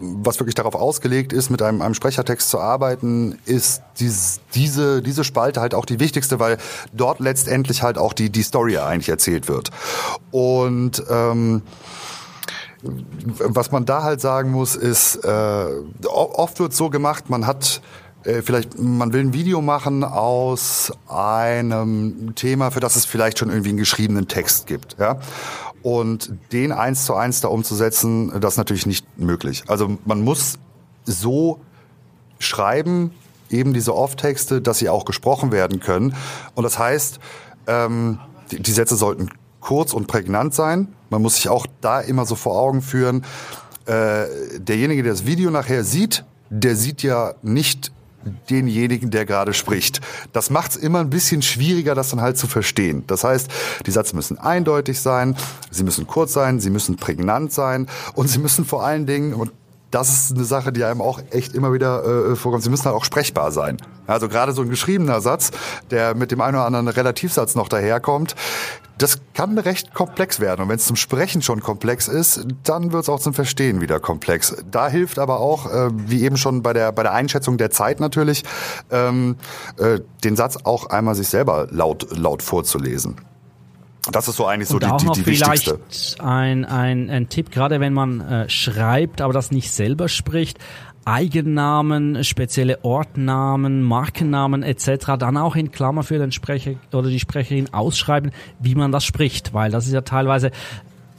was 0.00 0.40
wirklich 0.40 0.54
darauf 0.54 0.74
ausgelegt 0.74 1.32
ist, 1.32 1.50
mit 1.50 1.62
einem, 1.62 1.82
einem 1.82 1.94
Sprechertext 1.94 2.50
zu 2.50 2.58
arbeiten, 2.58 3.38
ist 3.44 3.82
dies, 3.98 4.40
diese, 4.54 5.02
diese 5.02 5.24
Spalte 5.24 5.60
halt 5.60 5.74
auch 5.74 5.84
die 5.84 6.00
wichtigste, 6.00 6.40
weil 6.40 6.58
dort 6.92 7.20
letztendlich 7.20 7.82
halt 7.82 7.98
auch 7.98 8.12
die, 8.12 8.30
die 8.30 8.42
Story 8.42 8.78
eigentlich 8.78 9.08
erzählt 9.08 9.48
wird. 9.48 9.70
Und 10.30 11.02
ähm, 11.10 11.62
was 12.82 13.70
man 13.70 13.84
da 13.84 14.02
halt 14.02 14.20
sagen 14.20 14.50
muss, 14.50 14.74
ist, 14.74 15.16
äh, 15.16 15.66
oft 16.06 16.58
wird 16.60 16.72
so 16.72 16.88
gemacht, 16.88 17.28
man 17.28 17.46
hat 17.46 17.82
äh, 18.24 18.42
vielleicht, 18.42 18.78
man 18.78 19.12
will 19.12 19.20
ein 19.20 19.32
Video 19.32 19.62
machen 19.62 20.04
aus 20.04 20.92
einem 21.08 22.34
Thema, 22.34 22.70
für 22.70 22.80
das 22.80 22.96
es 22.96 23.04
vielleicht 23.04 23.38
schon 23.38 23.50
irgendwie 23.50 23.70
einen 23.70 23.78
geschriebenen 23.78 24.28
Text 24.28 24.66
gibt, 24.66 24.96
ja. 24.98 25.18
Und 25.82 26.32
den 26.52 26.72
eins 26.72 27.04
zu 27.04 27.14
eins 27.14 27.40
da 27.40 27.48
umzusetzen, 27.48 28.40
das 28.40 28.54
ist 28.54 28.58
natürlich 28.58 28.86
nicht 28.86 29.06
möglich. 29.18 29.64
Also 29.66 29.98
man 30.04 30.22
muss 30.22 30.58
so 31.04 31.60
schreiben, 32.38 33.12
eben 33.50 33.72
diese 33.72 33.94
Off-Texte, 33.94 34.60
dass 34.60 34.78
sie 34.78 34.88
auch 34.88 35.04
gesprochen 35.04 35.52
werden 35.52 35.80
können. 35.80 36.14
Und 36.54 36.64
das 36.64 36.78
heißt, 36.78 37.18
ähm, 37.66 38.18
die, 38.50 38.60
die 38.60 38.72
Sätze 38.72 38.96
sollten 38.96 39.30
kurz 39.60 39.92
und 39.92 40.06
prägnant 40.06 40.54
sein. 40.54 40.88
Man 41.10 41.22
muss 41.22 41.36
sich 41.36 41.48
auch 41.48 41.66
da 41.80 42.00
immer 42.00 42.24
so 42.24 42.34
vor 42.34 42.58
Augen 42.58 42.82
führen, 42.82 43.24
äh, 43.86 44.26
derjenige, 44.58 45.02
der 45.02 45.12
das 45.12 45.26
Video 45.26 45.50
nachher 45.50 45.84
sieht, 45.84 46.24
der 46.50 46.76
sieht 46.76 47.02
ja 47.02 47.34
nicht 47.42 47.92
denjenigen, 48.48 49.10
der 49.10 49.26
gerade 49.26 49.54
spricht. 49.54 50.00
Das 50.32 50.50
macht 50.50 50.72
es 50.72 50.76
immer 50.76 51.00
ein 51.00 51.10
bisschen 51.10 51.42
schwieriger, 51.42 51.94
das 51.94 52.10
dann 52.10 52.20
halt 52.20 52.36
zu 52.36 52.46
verstehen. 52.46 53.04
Das 53.06 53.24
heißt, 53.24 53.48
die 53.86 53.90
Sätze 53.90 54.14
müssen 54.14 54.38
eindeutig 54.38 55.00
sein, 55.00 55.36
sie 55.70 55.84
müssen 55.84 56.06
kurz 56.06 56.32
sein, 56.32 56.60
sie 56.60 56.70
müssen 56.70 56.96
prägnant 56.96 57.52
sein 57.52 57.86
und 58.14 58.28
sie 58.28 58.38
müssen 58.38 58.64
vor 58.64 58.84
allen 58.84 59.06
Dingen, 59.06 59.34
und 59.34 59.52
das 59.90 60.10
ist 60.10 60.36
eine 60.36 60.44
Sache, 60.44 60.72
die 60.72 60.84
einem 60.84 61.00
auch 61.00 61.20
echt 61.30 61.54
immer 61.54 61.72
wieder 61.72 62.04
äh, 62.04 62.36
vorkommt. 62.36 62.62
Sie 62.62 62.70
müssen 62.70 62.84
halt 62.84 62.94
auch 62.94 63.04
sprechbar 63.04 63.50
sein. 63.52 63.76
Also 64.06 64.28
gerade 64.28 64.52
so 64.52 64.62
ein 64.62 64.70
geschriebener 64.70 65.20
Satz, 65.20 65.50
der 65.90 66.14
mit 66.14 66.30
dem 66.30 66.40
einen 66.40 66.56
oder 66.56 66.66
anderen 66.66 66.88
Relativsatz 66.88 67.54
noch 67.54 67.68
daherkommt, 67.68 68.34
das 68.98 69.18
kann 69.34 69.56
recht 69.58 69.94
komplex 69.94 70.40
werden. 70.40 70.62
Und 70.62 70.68
wenn 70.68 70.76
es 70.76 70.86
zum 70.86 70.96
Sprechen 70.96 71.40
schon 71.42 71.60
komplex 71.60 72.06
ist, 72.06 72.46
dann 72.64 72.92
wird 72.92 73.04
es 73.04 73.08
auch 73.08 73.20
zum 73.20 73.32
Verstehen 73.32 73.80
wieder 73.80 73.98
komplex. 73.98 74.56
Da 74.70 74.88
hilft 74.88 75.18
aber 75.18 75.40
auch, 75.40 75.72
äh, 75.72 75.88
wie 75.92 76.22
eben 76.22 76.36
schon 76.36 76.62
bei 76.62 76.72
der, 76.72 76.92
bei 76.92 77.02
der 77.02 77.12
Einschätzung 77.12 77.56
der 77.56 77.70
Zeit 77.70 77.98
natürlich, 77.98 78.44
ähm, 78.90 79.36
äh, 79.78 80.00
den 80.22 80.36
Satz 80.36 80.58
auch 80.64 80.86
einmal 80.86 81.14
sich 81.14 81.28
selber 81.28 81.66
laut, 81.70 82.16
laut 82.16 82.42
vorzulesen. 82.42 83.16
Das 84.10 84.28
ist 84.28 84.36
so 84.36 84.46
eigentlich 84.46 84.68
so 84.68 84.74
und 84.74 84.84
die, 84.84 84.88
auch 84.88 84.96
die, 84.98 85.06
noch 85.06 85.14
die 85.14 85.22
vielleicht 85.22 85.66
wichtigste. 85.66 86.24
Ein, 86.24 86.64
ein, 86.64 87.10
ein 87.10 87.28
Tipp, 87.28 87.50
gerade 87.50 87.80
wenn 87.80 87.92
man 87.92 88.20
äh, 88.20 88.48
schreibt, 88.48 89.20
aber 89.20 89.32
das 89.32 89.50
nicht 89.50 89.70
selber 89.70 90.08
spricht, 90.08 90.58
Eigennamen, 91.04 92.22
spezielle 92.24 92.84
Ortnamen, 92.84 93.82
Markennamen 93.82 94.62
etc. 94.62 95.16
dann 95.18 95.36
auch 95.36 95.56
in 95.56 95.72
Klammer 95.72 96.02
für 96.02 96.18
den 96.18 96.30
Sprecher 96.30 96.74
oder 96.92 97.08
die 97.08 97.20
Sprecherin 97.20 97.72
ausschreiben, 97.72 98.32
wie 98.58 98.74
man 98.74 98.92
das 98.92 99.04
spricht, 99.04 99.54
weil 99.54 99.70
das 99.70 99.86
ist 99.86 99.92
ja 99.92 100.02
teilweise 100.02 100.50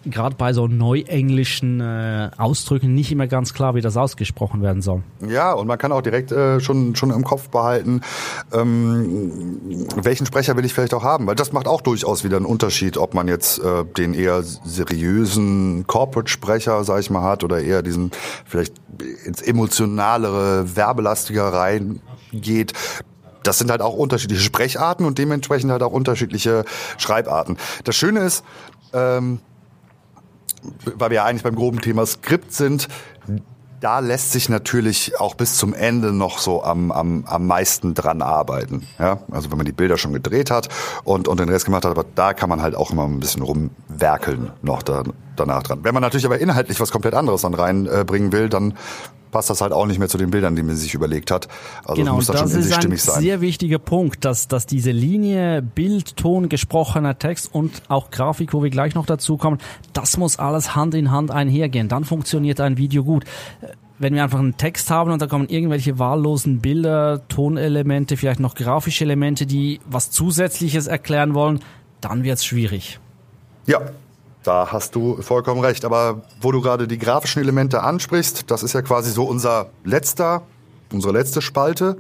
gerade 0.06 0.36
bei 0.36 0.54
so 0.54 0.68
neuenglischen 0.68 1.80
äh, 1.80 2.32
Ausdrücken 2.38 2.94
nicht 2.94 3.12
immer 3.12 3.28
ganz 3.28 3.54
klar, 3.54 3.76
wie 3.76 3.82
das 3.82 3.98
ausgesprochen 3.98 4.62
werden 4.62 4.82
soll. 4.82 5.04
Ja, 5.28 5.54
und 5.54 5.68
man 5.68 5.78
kann 5.78 5.92
auch 5.92 6.02
direkt 6.02 6.32
äh, 6.32 6.60
schon, 6.60 6.96
schon 6.96 7.12
im 7.12 7.24
Kopf 7.24 7.50
behalten, 7.50 8.02
ähm, 8.54 9.88
welchen 9.96 10.26
Sprecher 10.26 10.58
will 10.58 10.66
ich 10.66 10.74
vielleicht 10.74 10.94
auch 10.94 11.04
haben, 11.04 11.28
weil 11.28 11.36
das 11.36 11.52
macht 11.52 11.68
auch 11.68 11.82
durchaus 11.82 12.24
wieder 12.24 12.38
einen 12.38 12.46
Unterschied, 12.46 12.98
ob 12.98 13.14
man 13.14 13.28
jetzt 13.28 13.60
äh, 13.60 13.86
den 13.86 14.14
eher 14.14 14.44
seriösen 14.44 15.86
Corporate-Sprecher, 15.88 16.84
sag 16.84 17.00
ich 17.00 17.10
mal, 17.10 17.24
hat 17.24 17.44
oder 17.44 17.62
eher 17.62 17.84
diesen 17.84 18.12
vielleicht 18.46 18.74
ins 19.26 19.42
emotionalere, 19.42 20.76
werbelastige 20.76 21.42
reingeht 21.42 22.74
das 23.44 23.58
sind 23.58 23.72
halt 23.72 23.82
auch 23.82 23.96
unterschiedliche 23.96 24.44
Sprecharten 24.44 25.04
und 25.04 25.18
dementsprechend 25.18 25.72
halt 25.72 25.82
auch 25.82 25.92
unterschiedliche 25.92 26.64
Schreibarten. 26.98 27.58
Das 27.84 27.96
Schöne 27.96 28.20
ist, 28.20 28.44
ähm, 28.94 29.40
weil 30.98 31.10
wir 31.10 31.24
eigentlich 31.26 31.44
beim 31.44 31.56
groben 31.56 31.82
Thema 31.82 32.06
Skript 32.06 32.54
sind, 32.54 32.88
da 33.82 34.00
lässt 34.00 34.32
sich 34.32 34.48
natürlich 34.48 35.20
auch 35.20 35.34
bis 35.34 35.58
zum 35.58 35.74
Ende 35.74 36.14
noch 36.14 36.38
so 36.38 36.64
am, 36.64 36.92
am, 36.92 37.26
am 37.26 37.48
meisten 37.48 37.96
dran 37.96 38.22
arbeiten. 38.22 38.88
Ja? 39.00 39.20
Also 39.32 39.50
wenn 39.50 39.58
man 39.58 39.66
die 39.66 39.72
Bilder 39.72 39.98
schon 39.98 40.14
gedreht 40.14 40.52
hat 40.52 40.70
und, 41.04 41.28
und 41.28 41.40
den 41.40 41.50
Rest 41.50 41.66
gemacht 41.66 41.84
hat, 41.84 41.92
aber 41.92 42.06
da 42.16 42.34
kann 42.34 42.48
man 42.48 42.62
halt 42.62 42.76
auch 42.76 42.92
immer 42.92 43.06
ein 43.06 43.20
bisschen 43.20 43.42
rumwerkeln 43.42 44.52
noch 44.62 44.84
da, 44.84 45.04
danach 45.36 45.64
dran. 45.64 45.80
Wenn 45.84 45.96
man 45.96 46.02
natürlich 46.02 46.26
aber 46.26 46.40
inhaltlich 46.40 46.80
was 46.80 46.92
komplett 46.92 47.16
anderes 47.16 47.42
dann 47.42 47.56
reinbringen 47.56 48.30
äh, 48.30 48.34
will, 48.34 48.50
dann 48.50 48.76
passt 49.32 49.50
das 49.50 49.62
halt 49.62 49.74
auch 49.74 49.86
nicht 49.86 50.00
mehr 50.00 50.08
zu 50.08 50.18
den 50.18 50.30
Bildern, 50.30 50.56
die 50.56 50.64
man 50.64 50.76
sich 50.76 50.94
überlegt 50.94 51.32
hat. 51.32 51.48
Also 51.84 52.02
genau, 52.02 52.16
muss 52.16 52.28
das, 52.28 52.42
das 52.42 52.52
schon 52.52 52.52
in 52.52 52.60
ist 52.60 52.66
sich 52.66 52.76
ein 52.76 52.82
stimmig 52.82 53.02
sein. 53.02 53.22
sehr 53.22 53.42
wichtiger 53.42 53.80
Punkt, 53.80 54.26
dass, 54.26 54.48
dass 54.48 54.66
diese 54.66 54.92
Linie, 54.92 55.62
Bild, 55.62 56.18
Ton, 56.18 56.50
gesprochener 56.50 57.18
Text 57.18 57.54
und 57.54 57.84
auch 57.88 58.12
Grafik, 58.12 58.54
wo 58.54 58.62
wir 58.64 58.70
gleich 58.70 58.96
noch 58.96 59.06
dazu 59.06 59.38
kommen, 59.38 59.58
das 59.94 60.18
muss 60.18 60.38
alles 60.38 60.76
Hand 60.76 60.94
in 60.94 61.12
Hand 61.12 61.32
einhergehen. 61.32 61.88
Dann 61.88 62.04
funktioniert 62.04 62.60
ein 62.60 62.78
Video 62.78 63.04
gut 63.04 63.26
wenn 64.02 64.16
wir 64.16 64.24
einfach 64.24 64.40
einen 64.40 64.58
Text 64.58 64.90
haben 64.90 65.12
und 65.12 65.22
da 65.22 65.28
kommen 65.28 65.48
irgendwelche 65.48 66.00
wahllosen 66.00 66.60
Bilder, 66.60 67.22
Tonelemente, 67.28 68.18
vielleicht 68.18 68.40
noch 68.40 68.56
grafische 68.56 69.04
Elemente, 69.04 69.46
die 69.46 69.80
was 69.86 70.10
Zusätzliches 70.10 70.88
erklären 70.88 71.36
wollen, 71.36 71.60
dann 72.02 72.24
wird's 72.24 72.44
schwierig. 72.44 73.00
Ja, 73.68 73.80
da 74.44 74.72
hast 74.72 74.96
du 74.96 75.22
vollkommen 75.22 75.62
recht. 75.62 75.86
Aber 75.86 76.22
wo 76.40 76.52
du 76.52 76.62
gerade 76.62 76.88
die 76.88 76.98
grafischen 76.98 77.42
Elemente 77.42 77.84
ansprichst, 77.84 78.50
das 78.50 78.64
ist 78.64 78.74
ja 78.74 78.82
quasi 78.82 79.12
so 79.12 79.24
unser 79.24 79.68
letzter, 79.84 80.44
unsere 80.92 81.14
letzte 81.14 81.42
Spalte. 81.42 81.98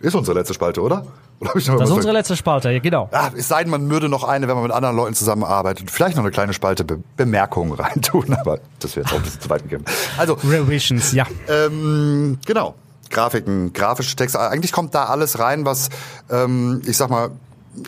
Ist 0.00 0.14
unsere 0.14 0.38
letzte 0.38 0.54
Spalte, 0.54 0.80
oder? 0.80 1.04
oder 1.40 1.52
das 1.54 1.62
ist 1.62 1.68
unsere 1.68 2.12
letzte 2.12 2.36
Spalte, 2.36 2.70
ja, 2.70 2.78
genau. 2.78 3.08
Ja, 3.12 3.30
es 3.34 3.48
sei 3.48 3.62
denn, 3.62 3.70
man 3.70 3.90
würde 3.90 4.08
noch 4.08 4.24
eine, 4.24 4.48
wenn 4.48 4.54
man 4.54 4.64
mit 4.64 4.72
anderen 4.72 4.96
Leuten 4.96 5.14
zusammenarbeitet, 5.14 5.90
vielleicht 5.90 6.16
noch 6.16 6.22
eine 6.22 6.32
kleine 6.32 6.52
Spalte 6.52 6.84
Be 6.84 6.98
Bemerkungen 7.16 7.72
reintun, 7.78 8.32
aber 8.34 8.60
das 8.78 8.96
wäre 8.96 9.04
jetzt 9.04 9.12
auch 9.12 9.18
ein 9.18 9.22
bisschen 9.22 9.40
zu 9.40 9.50
weit 9.50 9.62
gegeben. 9.62 9.84
Also, 10.16 10.34
Revisions, 10.44 11.12
ja. 11.12 11.26
Ähm, 11.48 12.38
genau. 12.46 12.74
Grafiken, 13.10 13.72
grafische 13.72 14.14
Texte. 14.16 14.38
Eigentlich 14.38 14.72
kommt 14.72 14.94
da 14.94 15.06
alles 15.06 15.38
rein, 15.38 15.64
was, 15.64 15.88
ähm, 16.30 16.80
ich 16.86 16.96
sag 16.96 17.10
mal, 17.10 17.30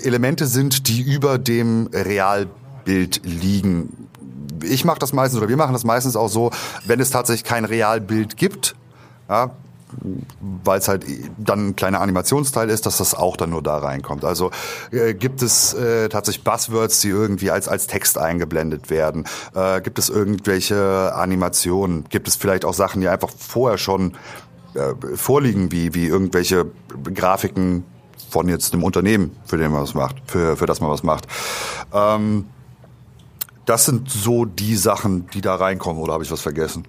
Elemente 0.03 0.47
sind, 0.47 0.89
die 0.89 1.01
über 1.01 1.39
dem 1.39 1.89
Real 1.93 2.49
Bild 2.85 3.21
liegen. 3.25 4.09
Ich 4.63 4.85
mache 4.85 4.99
das 4.99 5.13
meistens 5.13 5.39
oder 5.39 5.49
wir 5.49 5.57
machen 5.57 5.73
das 5.73 5.85
meistens 5.85 6.17
auch 6.17 6.29
so, 6.29 6.51
wenn 6.85 7.01
es 7.01 7.11
tatsächlich 7.11 7.45
kein 7.45 7.65
Realbild 7.65 8.37
gibt, 8.37 8.77
ja, 9.29 9.51
weil 10.65 10.79
es 10.79 10.89
halt 10.89 11.05
dann 11.39 11.69
ein 11.69 11.77
kleiner 11.77 12.01
Animationsteil 12.01 12.71
ist, 12.71 12.87
dass 12.87 12.99
das 12.99 13.15
auch 13.15 13.37
dann 13.37 13.51
nur 13.51 13.63
da 13.63 13.79
reinkommt. 13.79 14.25
Also 14.25 14.51
äh, 14.91 15.15
gibt 15.15 15.43
es 15.43 15.75
äh, 15.75 16.09
tatsächlich 16.09 16.45
Buzzwords, 16.45 17.01
die 17.01 17.09
irgendwie 17.09 17.51
als 17.51 17.69
als 17.69 17.87
Text 17.87 18.19
eingeblendet 18.19 18.91
werden? 18.91 19.25
Äh, 19.55 19.81
gibt 19.81 19.99
es 19.99 20.09
irgendwelche 20.09 21.15
Animationen? 21.15 22.05
Gibt 22.09 22.29
es 22.29 22.37
vielleicht 22.37 22.65
auch 22.65 22.75
Sachen, 22.75 23.01
die 23.01 23.09
einfach 23.09 23.31
vorher 23.37 23.79
schon 23.79 24.17
äh, 24.75 24.95
vorliegen, 25.17 25.73
wie 25.73 25.95
wie 25.95 26.07
irgendwelche 26.07 26.67
Grafiken 27.15 27.85
von 28.31 28.49
jetzt 28.49 28.73
dem 28.73 28.83
Unternehmen, 28.83 29.37
für 29.45 29.59
den 29.59 29.73
man 29.73 29.83
was 29.83 29.95
macht, 29.95 30.17
für 30.27 30.57
für 30.57 30.67
das 30.67 30.81
man 30.81 30.91
was 30.91 31.03
macht? 31.03 31.27
Ähm, 31.93 32.47
das 33.67 33.85
sind 33.85 34.11
so 34.11 34.45
die 34.45 34.77
Sachen, 34.77 35.29
die 35.29 35.41
da 35.41 35.55
reinkommen, 35.55 36.03
oder 36.03 36.15
habe 36.15 36.25
ich 36.25 36.31
was 36.31 36.41
vergessen? 36.41 36.85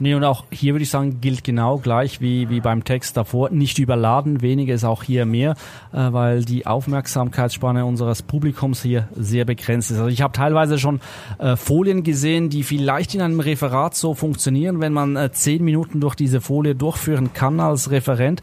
Nee, 0.00 0.14
und 0.14 0.24
auch 0.24 0.44
hier 0.50 0.72
würde 0.72 0.82
ich 0.82 0.90
sagen, 0.90 1.20
gilt 1.20 1.44
genau 1.44 1.76
gleich 1.76 2.22
wie, 2.22 2.48
wie 2.48 2.60
beim 2.60 2.84
Text 2.84 3.18
davor. 3.18 3.50
Nicht 3.50 3.78
überladen, 3.78 4.40
weniger 4.40 4.72
ist 4.72 4.84
auch 4.84 5.02
hier 5.02 5.26
mehr, 5.26 5.56
äh, 5.92 6.10
weil 6.10 6.42
die 6.42 6.66
Aufmerksamkeitsspanne 6.66 7.84
unseres 7.84 8.22
Publikums 8.22 8.82
hier 8.82 9.08
sehr 9.14 9.44
begrenzt 9.44 9.90
ist. 9.90 9.98
Also 9.98 10.08
ich 10.08 10.22
habe 10.22 10.32
teilweise 10.32 10.78
schon 10.78 11.00
äh, 11.38 11.54
Folien 11.54 12.02
gesehen, 12.02 12.48
die 12.48 12.62
vielleicht 12.62 13.14
in 13.14 13.20
einem 13.20 13.40
Referat 13.40 13.94
so 13.94 14.14
funktionieren, 14.14 14.80
wenn 14.80 14.94
man 14.94 15.16
äh, 15.16 15.30
zehn 15.32 15.62
Minuten 15.62 16.00
durch 16.00 16.14
diese 16.14 16.40
Folie 16.40 16.74
durchführen 16.74 17.34
kann 17.34 17.60
als 17.60 17.90
Referent, 17.90 18.40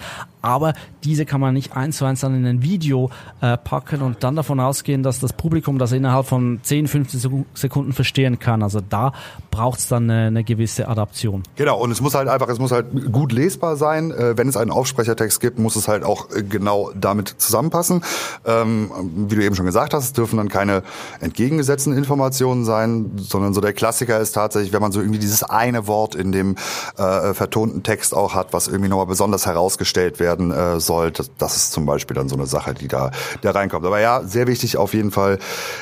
aber 0.48 0.74
diese 1.04 1.26
kann 1.26 1.42
man 1.42 1.54
nicht 1.54 1.76
eins 1.76 1.98
zu 1.98 2.06
eins 2.06 2.22
dann 2.22 2.36
in 2.36 2.46
ein 2.46 2.62
Video 2.62 3.10
äh, 3.42 3.58
packen 3.58 4.02
und 4.02 4.24
dann 4.24 4.36
davon 4.36 4.60
ausgehen, 4.60 5.04
dass 5.04 5.20
das 5.20 5.34
Publikum 5.34 5.78
das 5.78 5.92
innerhalb 5.92 6.26
von 6.26 6.60
10, 6.62 6.88
15 6.88 7.46
Sekunden 7.54 7.92
verstehen 7.92 8.40
kann. 8.40 8.64
Also 8.64 8.80
da 8.80 9.12
braucht 9.52 9.80
es 9.80 9.88
dann 9.88 10.10
eine, 10.10 10.28
eine, 10.28 10.44
gewisse 10.44 10.88
Adaption. 10.88 11.44
Genau, 11.58 11.80
und 11.80 11.90
es 11.90 12.02
muss 12.02 12.14
halt 12.14 12.28
einfach, 12.28 12.50
es 12.50 12.60
muss 12.60 12.72
halt 12.72 13.12
gut 13.12 13.32
lesbar 13.32 13.78
sein. 13.78 14.12
Äh, 14.12 14.38
wenn 14.38 14.48
es 14.48 14.56
einen 14.56 14.70
Aufsprechertext 14.70 15.40
gibt, 15.40 15.58
muss 15.58 15.76
es 15.76 15.88
halt 15.88 16.04
auch 16.04 16.30
äh, 16.30 16.44
genau 16.44 16.92
damit 16.94 17.34
zusammenpassen. 17.40 18.04
Ähm, 18.46 18.92
wie 19.28 19.36
du 19.36 19.44
eben 19.44 19.56
schon 19.56 19.66
gesagt 19.66 19.96
hast, 19.96 20.04
es 20.04 20.14
dürfen 20.14 20.38
dann 20.38 20.50
keine 20.50 20.84
entgegengesetzten 21.20 21.98
Informationen 21.98 22.64
sein, 22.64 23.12
sondern 23.18 23.56
so 23.56 23.62
der 23.62 23.74
Klassiker 23.74 24.20
ist 24.20 24.34
tatsächlich, 24.34 24.72
wenn 24.72 24.82
man 24.82 24.92
so 24.92 25.00
irgendwie 25.00 25.20
dieses 25.20 25.42
eine 25.42 25.88
Wort 25.88 26.14
in 26.14 26.32
dem 26.32 26.58
äh, 26.96 27.34
vertonten 27.34 27.82
Text 27.82 28.14
auch 28.16 28.36
hat, 28.36 28.54
was 28.54 28.68
irgendwie 28.68 28.90
nochmal 28.90 29.08
besonders 29.08 29.48
herausgestellt 29.48 30.20
werden 30.20 30.54
soll. 30.80 31.12
Das, 31.12 31.32
das 31.38 31.56
ist 31.56 31.72
zum 31.72 31.86
Beispiel 31.86 32.16
dann 32.16 32.30
so 32.30 32.36
eine 32.36 32.46
Sache, 32.46 32.74
die 32.74 32.88
da, 32.88 33.12
da 33.42 33.52
reinkommt. 33.52 33.86
Aber 33.86 34.00
ja, 34.00 34.24
sehr 34.24 34.48
wichtig 34.48 34.78
auf 34.78 34.94
jeden 34.94 35.12
Fall, 35.12 35.40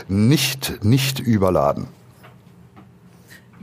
nicht, 0.07 0.83
nicht 0.83 1.19
überladen. 1.19 1.87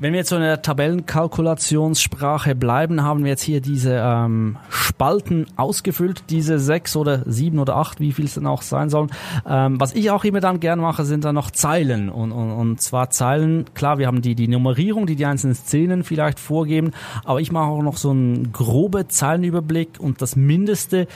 Wenn 0.03 0.15
wir 0.15 0.19
jetzt 0.19 0.31
so 0.31 0.35
in 0.35 0.43
der 0.43 0.63
Tabellenkalkulationssprache 0.63 2.57
bleiben, 2.57 3.05
haben 3.05 3.23
wir 3.23 3.31
jetzt 3.31 3.43
hier 3.45 3.61
diese 3.61 4.03
ähm, 4.05 4.59
Spalten 4.69 5.47
ausgefüllt, 5.55 6.25
diese 6.29 6.59
sechs 6.59 6.97
oder 6.97 7.23
sieben 7.25 7.61
oder 7.61 7.77
acht, 7.77 8.01
wie 8.01 8.11
viel 8.11 8.25
es 8.25 8.35
denn 8.35 8.49
auch 8.49 8.63
sein 8.63 8.91
sollen. 8.91 9.13
Ähm, 9.47 9.79
was 9.79 9.95
ich 9.95 10.11
auch 10.11 10.25
immer 10.25 10.41
dann 10.41 10.59
gern 10.59 10.81
mache, 10.81 11.05
sind 11.05 11.25
dann 11.25 11.37
noch 11.37 11.53
Zeilen. 11.53 12.11
Und, 12.11 12.33
und, 12.33 12.51
und 12.51 12.81
zwar 12.81 13.11
Zeilen, 13.11 13.73
klar, 13.75 13.99
wir 13.99 14.09
haben 14.09 14.23
die, 14.23 14.35
die 14.35 14.49
Nummerierung, 14.49 15.07
die 15.07 15.15
die 15.15 15.25
einzelnen 15.25 15.55
Szenen 15.55 16.03
vielleicht 16.03 16.41
vorgeben, 16.41 16.91
aber 17.25 17.41
ich 17.41 17.53
mache 17.53 17.71
auch 17.71 17.83
noch 17.83 17.97
so 17.97 18.11
einen 18.11 18.51
grobe 18.53 19.07
Zeilenüberblick 19.07 20.01
und 20.01 20.21
das 20.21 20.35
Mindeste, 20.35 21.07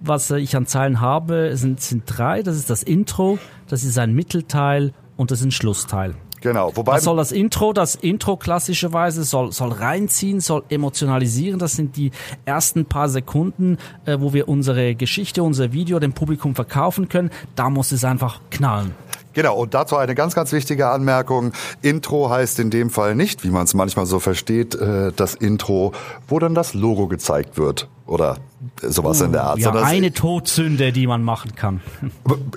was 0.00 0.30
ich 0.30 0.56
an 0.56 0.64
Zeilen 0.64 1.02
habe, 1.02 1.58
sind, 1.58 1.82
sind 1.82 2.04
drei. 2.06 2.42
Das 2.42 2.56
ist 2.56 2.70
das 2.70 2.84
Intro, 2.84 3.38
das 3.68 3.84
ist 3.84 3.98
ein 3.98 4.14
Mittelteil 4.14 4.94
und 5.18 5.30
das 5.30 5.40
ist 5.40 5.44
ein 5.44 5.50
Schlussteil. 5.50 6.14
Genau. 6.40 6.74
Wobei 6.74 6.94
Was 6.94 7.04
soll 7.04 7.16
das 7.16 7.32
Intro? 7.32 7.72
Das 7.72 7.94
Intro 7.94 8.36
klassischerweise 8.36 9.24
soll, 9.24 9.52
soll 9.52 9.72
reinziehen, 9.72 10.40
soll 10.40 10.64
emotionalisieren. 10.68 11.58
Das 11.58 11.72
sind 11.72 11.96
die 11.96 12.10
ersten 12.44 12.86
paar 12.86 13.08
Sekunden, 13.08 13.78
äh, 14.06 14.18
wo 14.20 14.32
wir 14.32 14.48
unsere 14.48 14.94
Geschichte, 14.94 15.42
unser 15.42 15.72
Video 15.72 15.98
dem 15.98 16.12
Publikum 16.12 16.54
verkaufen 16.54 17.08
können. 17.08 17.30
Da 17.56 17.70
muss 17.70 17.92
es 17.92 18.04
einfach 18.04 18.40
knallen. 18.50 18.94
Genau, 19.32 19.56
und 19.56 19.74
dazu 19.74 19.96
eine 19.96 20.14
ganz, 20.14 20.34
ganz 20.34 20.52
wichtige 20.52 20.88
Anmerkung. 20.88 21.52
Intro 21.82 22.30
heißt 22.30 22.58
in 22.58 22.70
dem 22.70 22.90
Fall 22.90 23.14
nicht, 23.14 23.44
wie 23.44 23.50
man 23.50 23.64
es 23.64 23.74
manchmal 23.74 24.06
so 24.06 24.18
versteht, 24.18 24.74
äh, 24.74 25.12
das 25.14 25.34
Intro, 25.34 25.92
wo 26.28 26.38
dann 26.38 26.54
das 26.54 26.74
Logo 26.74 27.06
gezeigt 27.06 27.56
wird 27.56 27.88
oder 28.06 28.38
sowas 28.82 29.20
uh, 29.20 29.24
in 29.24 29.32
der 29.32 29.44
Art. 29.44 29.58
Ja, 29.58 29.72
eine 29.72 30.12
Todsünde, 30.12 30.92
die 30.92 31.06
man 31.06 31.22
machen 31.22 31.54
kann. 31.54 31.80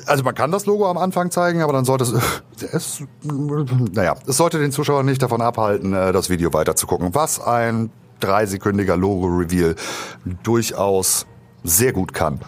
Also 0.08 0.24
man 0.24 0.34
kann 0.34 0.52
das 0.52 0.66
Logo 0.66 0.90
am 0.90 0.98
Anfang 0.98 1.30
zeigen, 1.30 1.62
aber 1.62 1.74
dann 1.74 1.86
sollte 1.86 2.06
es, 2.06 2.14
es 2.74 3.04
naja, 3.22 4.16
es 4.26 4.38
sollte 4.38 4.58
den 4.58 4.72
Zuschauer 4.72 5.04
nicht 5.04 5.22
davon 5.22 5.42
abhalten, 5.42 5.94
äh, 5.94 6.12
das 6.12 6.30
Video 6.30 6.54
weiter 6.54 6.76
zu 6.76 6.88
gucken. 6.88 7.14
Was 7.14 7.40
ein 7.40 7.92
dreisekündiger 8.20 8.98
Logo-Reveal 8.98 9.76
durchaus 10.44 11.28
sehr 11.64 11.94
gut 11.94 12.14
kann 12.14 12.40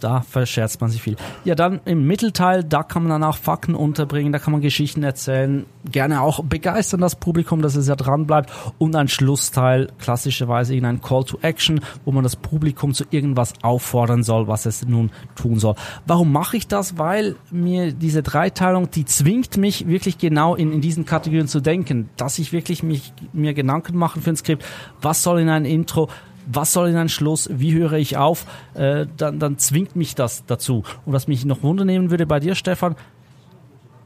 da 0.00 0.20
verscherzt 0.20 0.80
man 0.80 0.90
sich 0.90 1.02
viel. 1.02 1.16
Ja, 1.44 1.54
dann 1.54 1.80
im 1.84 2.06
Mittelteil, 2.06 2.64
da 2.64 2.82
kann 2.82 3.02
man 3.02 3.10
dann 3.10 3.24
auch 3.24 3.36
Fakten 3.36 3.74
unterbringen, 3.74 4.32
da 4.32 4.38
kann 4.38 4.52
man 4.52 4.60
Geschichten 4.60 5.02
erzählen, 5.02 5.66
gerne 5.90 6.20
auch 6.20 6.42
begeistern 6.44 7.00
das 7.00 7.16
Publikum, 7.16 7.62
dass 7.62 7.76
es 7.76 7.88
ja 7.88 7.96
dran 7.96 8.26
bleibt 8.26 8.52
und 8.78 8.94
ein 8.96 9.08
Schlussteil, 9.08 9.88
klassischerweise 9.98 10.74
in 10.74 10.84
ein 10.84 11.00
Call 11.00 11.24
to 11.24 11.38
Action, 11.42 11.80
wo 12.04 12.12
man 12.12 12.22
das 12.22 12.36
Publikum 12.36 12.94
zu 12.94 13.04
irgendwas 13.10 13.54
auffordern 13.62 14.22
soll, 14.22 14.48
was 14.48 14.66
es 14.66 14.86
nun 14.86 15.10
tun 15.34 15.58
soll. 15.58 15.74
Warum 16.06 16.32
mache 16.32 16.56
ich 16.56 16.68
das? 16.68 16.98
Weil 16.98 17.36
mir 17.50 17.92
diese 17.92 18.22
Dreiteilung, 18.22 18.90
die 18.90 19.04
zwingt 19.04 19.56
mich 19.56 19.86
wirklich 19.86 20.18
genau 20.18 20.54
in, 20.54 20.72
in 20.72 20.80
diesen 20.80 21.04
Kategorien 21.06 21.48
zu 21.48 21.60
denken, 21.60 22.08
dass 22.16 22.38
ich 22.38 22.52
wirklich 22.52 22.82
mich, 22.82 23.12
mir 23.32 23.54
Gedanken 23.54 23.96
machen 23.96 24.22
für 24.22 24.30
ein 24.30 24.36
Skript, 24.36 24.64
was 25.00 25.22
soll 25.22 25.40
in 25.40 25.48
ein 25.48 25.64
Intro, 25.64 26.08
was 26.46 26.72
soll 26.72 26.88
in 26.88 26.96
ein 26.96 27.08
Schluss, 27.08 27.48
wie 27.52 27.74
höre 27.74 27.94
ich 27.94 28.16
auf, 28.16 28.46
äh, 28.74 29.06
dann, 29.16 29.38
dann 29.38 29.58
zwingt 29.58 29.96
mich 29.96 30.14
das 30.14 30.44
dazu. 30.46 30.84
Und 31.04 31.12
was 31.12 31.28
mich 31.28 31.44
noch 31.44 31.62
wundernehmen 31.62 32.10
würde 32.10 32.26
bei 32.26 32.40
dir, 32.40 32.54
Stefan, 32.54 32.96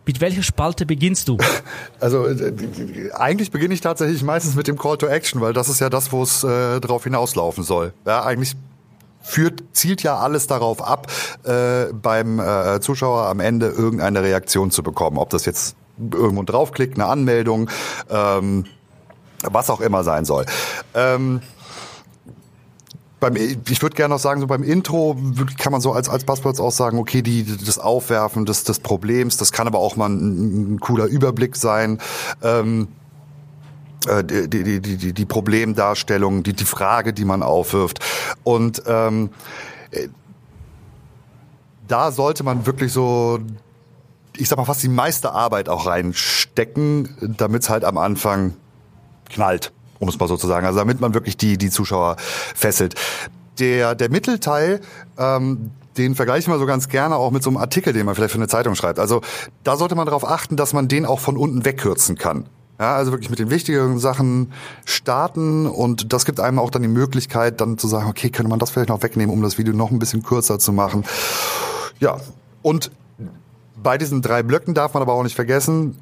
mit 0.07 0.21
welcher 0.21 0.43
Spalte 0.43 0.87
beginnst 0.87 1.29
du? 1.29 1.37
Also 2.01 2.27
äh, 2.27 2.53
eigentlich 3.13 3.51
beginne 3.51 3.75
ich 3.75 3.83
tatsächlich 3.83 4.23
meistens 4.23 4.57
mit 4.57 4.67
dem 4.67 4.79
Call 4.79 4.97
to 4.97 5.07
Action, 5.07 5.43
weil 5.43 5.53
das 5.53 5.69
ist 5.69 5.81
ja 5.81 5.91
das, 5.91 6.13
wo 6.13 6.23
es 6.23 6.43
äh, 6.43 6.81
darauf 6.81 7.05
hinauslaufen 7.05 7.63
soll. 7.63 7.93
Ja, 8.07 8.25
eigentlich 8.25 8.57
führt, 9.21 9.63
zielt 9.73 10.03
ja 10.03 10.17
alles 10.17 10.47
darauf 10.47 10.83
ab, 10.83 11.09
äh, 11.45 11.93
beim 11.93 12.41
äh, 12.41 12.81
Zuschauer 12.81 13.27
am 13.27 13.41
Ende 13.41 13.67
irgendeine 13.69 14.23
Reaktion 14.23 14.71
zu 14.71 14.83
bekommen. 14.83 15.19
Ob 15.19 15.29
das 15.29 15.45
jetzt 15.45 15.77
irgendwo 15.99 16.43
draufklickt, 16.43 16.95
eine 16.95 17.07
Anmeldung, 17.07 17.69
ähm, 18.09 18.65
was 19.43 19.69
auch 19.69 19.81
immer 19.81 20.03
sein 20.03 20.25
soll. 20.25 20.47
Ähm, 20.95 21.43
beim, 23.21 23.37
ich 23.37 23.83
würde 23.83 23.95
gerne 23.95 24.15
noch 24.15 24.21
sagen, 24.21 24.41
so 24.41 24.47
beim 24.47 24.63
Intro 24.63 25.17
kann 25.59 25.73
man 25.73 25.81
so 25.81 25.93
als, 25.93 26.09
als 26.09 26.25
Buzzwords 26.25 26.59
auch 26.59 26.73
sagen, 26.73 26.99
okay, 26.99 27.23
die, 27.23 27.45
das 27.45 27.79
Aufwerfen 27.79 28.47
des, 28.47 28.65
des 28.65 28.81
Problems, 28.81 29.37
das 29.37 29.53
kann 29.53 29.67
aber 29.67 29.79
auch 29.79 29.97
mal 29.97 30.09
ein, 30.09 30.75
ein 30.75 30.81
cooler 30.81 31.05
Überblick 31.05 31.57
sein. 31.57 31.99
Ähm, 32.43 32.89
äh, 34.09 34.25
die, 34.25 34.49
die, 34.49 34.81
die, 34.81 35.13
die 35.13 35.25
Problemdarstellung, 35.27 36.43
die, 36.43 36.55
die 36.55 36.65
Frage, 36.65 37.13
die 37.13 37.27
man 37.27 37.43
aufwirft. 37.43 38.01
Und 38.43 38.83
ähm, 38.87 39.31
äh, 39.91 40.09
da 41.87 42.11
sollte 42.11 42.43
man 42.43 42.67
wirklich 42.67 42.93
so 42.93 43.41
ich 44.37 44.49
sag 44.49 44.57
mal, 44.57 44.65
fast 44.65 44.83
die 44.83 44.89
meiste 44.89 45.33
Arbeit 45.33 45.69
auch 45.69 45.87
reinstecken, 45.87 47.35
damit 47.37 47.63
es 47.63 47.69
halt 47.69 47.85
am 47.85 47.99
Anfang 47.99 48.55
knallt 49.29 49.73
um 50.01 50.09
es 50.09 50.19
mal 50.19 50.27
so 50.27 50.37
zu 50.37 50.49
sagen. 50.49 50.67
Also 50.67 50.81
damit 50.81 51.01
man 51.01 51.15
wirklich 51.15 51.37
die, 51.37 51.57
die 51.57 51.71
Zuschauer 51.71 52.17
fesselt. 52.19 52.95
Der, 53.61 53.95
der 53.95 54.11
Mittelteil, 54.11 54.81
ähm, 55.19 55.71
den 55.97 56.15
vergleiche 56.15 56.41
ich 56.41 56.49
mal 56.49 56.59
so 56.59 56.67
ganz 56.67 56.89
gerne 56.89 57.17
auch 57.17 57.31
mit 57.31 57.43
so 57.43 57.51
einem 57.51 57.59
Artikel, 57.59 57.93
den 57.93 58.07
man 58.07 58.15
vielleicht 58.15 58.33
für 58.33 58.39
eine 58.39 58.49
Zeitung 58.49 58.75
schreibt. 58.75 58.99
Also 58.99 59.21
da 59.63 59.77
sollte 59.77 59.95
man 59.95 60.07
darauf 60.07 60.27
achten, 60.27 60.57
dass 60.57 60.73
man 60.73 60.89
den 60.89 61.05
auch 61.05 61.21
von 61.21 61.37
unten 61.37 61.65
wegkürzen 61.65 62.17
kann. 62.17 62.47
Ja, 62.79 62.95
also 62.95 63.13
wirklich 63.13 63.29
mit 63.29 63.39
den 63.39 63.51
wichtigeren 63.51 63.99
Sachen 63.99 64.53
starten 64.87 65.67
und 65.67 66.15
das 66.15 66.25
gibt 66.25 66.41
einem 66.41 66.59
auch 66.59 66.71
dann 66.71 66.81
die 66.81 66.89
Möglichkeit, 66.89 67.61
dann 67.61 67.77
zu 67.77 67.87
sagen, 67.89 68.09
okay, 68.09 68.31
könnte 68.31 68.49
man 68.49 68.59
das 68.59 68.71
vielleicht 68.71 68.89
noch 68.89 69.03
wegnehmen, 69.03 69.35
um 69.35 69.43
das 69.43 69.59
Video 69.59 69.75
noch 69.75 69.91
ein 69.91 69.99
bisschen 69.99 70.23
kürzer 70.23 70.59
zu 70.59 70.73
machen. 70.73 71.05
Ja, 71.99 72.17
und 72.63 72.91
bei 73.83 73.99
diesen 73.99 74.23
drei 74.23 74.43
Blöcken 74.43 74.73
darf 74.73 74.95
man 74.95 75.03
aber 75.03 75.13
auch 75.13 75.23
nicht 75.23 75.37
vergessen, 75.37 75.99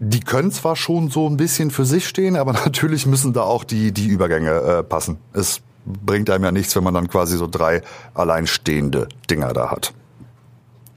die 0.00 0.20
können 0.20 0.50
zwar 0.50 0.76
schon 0.76 1.10
so 1.10 1.28
ein 1.28 1.36
bisschen 1.36 1.70
für 1.70 1.84
sich 1.84 2.08
stehen, 2.08 2.34
aber 2.34 2.52
natürlich 2.64 3.06
müssen 3.06 3.32
da 3.32 3.42
auch 3.42 3.64
die, 3.64 3.92
die 3.92 4.08
Übergänge 4.08 4.50
äh, 4.50 4.82
passen. 4.82 5.18
Es 5.32 5.60
bringt 5.84 6.30
einem 6.30 6.44
ja 6.44 6.52
nichts, 6.52 6.74
wenn 6.74 6.84
man 6.84 6.94
dann 6.94 7.08
quasi 7.08 7.36
so 7.36 7.46
drei 7.46 7.82
alleinstehende 8.14 9.08
Dinger 9.30 9.52
da 9.52 9.70
hat. 9.70 9.92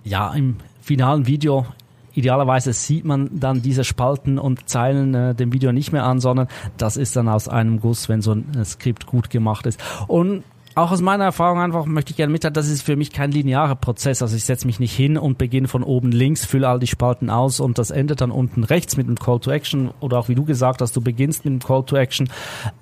Ja, 0.04 0.34
im 0.34 0.58
finalen 0.82 1.28
Video 1.28 1.66
idealerweise 2.14 2.74
sieht 2.74 3.06
man 3.06 3.30
dann 3.40 3.62
diese 3.62 3.84
Spalten 3.84 4.38
und 4.38 4.70
Zeilen 4.70 5.14
äh, 5.14 5.36
dem 5.36 5.52
Video 5.52 5.72
nicht 5.72 5.92
mehr 5.92 6.04
an, 6.04 6.20
sondern 6.20 6.48
das 6.78 6.96
ist 6.96 7.16
dann 7.16 7.28
aus 7.28 7.48
einem 7.48 7.80
Guss, 7.80 8.08
wenn 8.08 8.22
so 8.22 8.34
ein 8.34 8.64
Skript 8.66 9.08
gut 9.08 9.30
gemacht 9.30 9.66
ist. 9.66 9.84
Und 10.08 10.44
auch 10.76 10.92
aus 10.92 11.02
meiner 11.02 11.26
Erfahrung 11.26 11.60
einfach 11.60 11.86
möchte 11.86 12.12
ich 12.12 12.18
gerne 12.18 12.32
mitteilen, 12.32 12.54
das 12.54 12.68
ist 12.68 12.82
für 12.82 12.96
mich 12.96 13.12
kein 13.12 13.32
linearer 13.32 13.76
Prozess. 13.76 14.22
Also 14.22 14.36
ich 14.36 14.46
setze 14.46 14.66
mich 14.66 14.80
nicht 14.80 14.96
hin 14.96 15.18
und 15.18 15.38
beginne 15.38 15.68
von 15.68 15.84
oben 15.84 16.12
links, 16.12 16.46
fülle 16.46 16.68
all 16.68 16.80
die 16.80 16.88
Spalten 16.88 17.30
aus 17.30 17.60
und 17.60 17.78
das 17.78 17.92
endet 17.92 18.22
dann 18.22 18.32
unten 18.32 18.64
rechts 18.64 18.98
mit 18.98 19.08
einem 19.08 19.20
Call 19.20 19.40
to 19.40 19.52
Action 19.52 19.92
oder 20.00 20.18
auch 20.18 20.30
wie 20.30 20.36
du 20.36 20.46
gesagt 20.46 20.82
hast, 20.82 20.96
du 20.96 21.02
beginnst 21.02 21.46
mit 21.46 21.52
einem 21.52 21.60
Call 21.60 21.84
to 21.84 21.96
Action. 21.96 22.30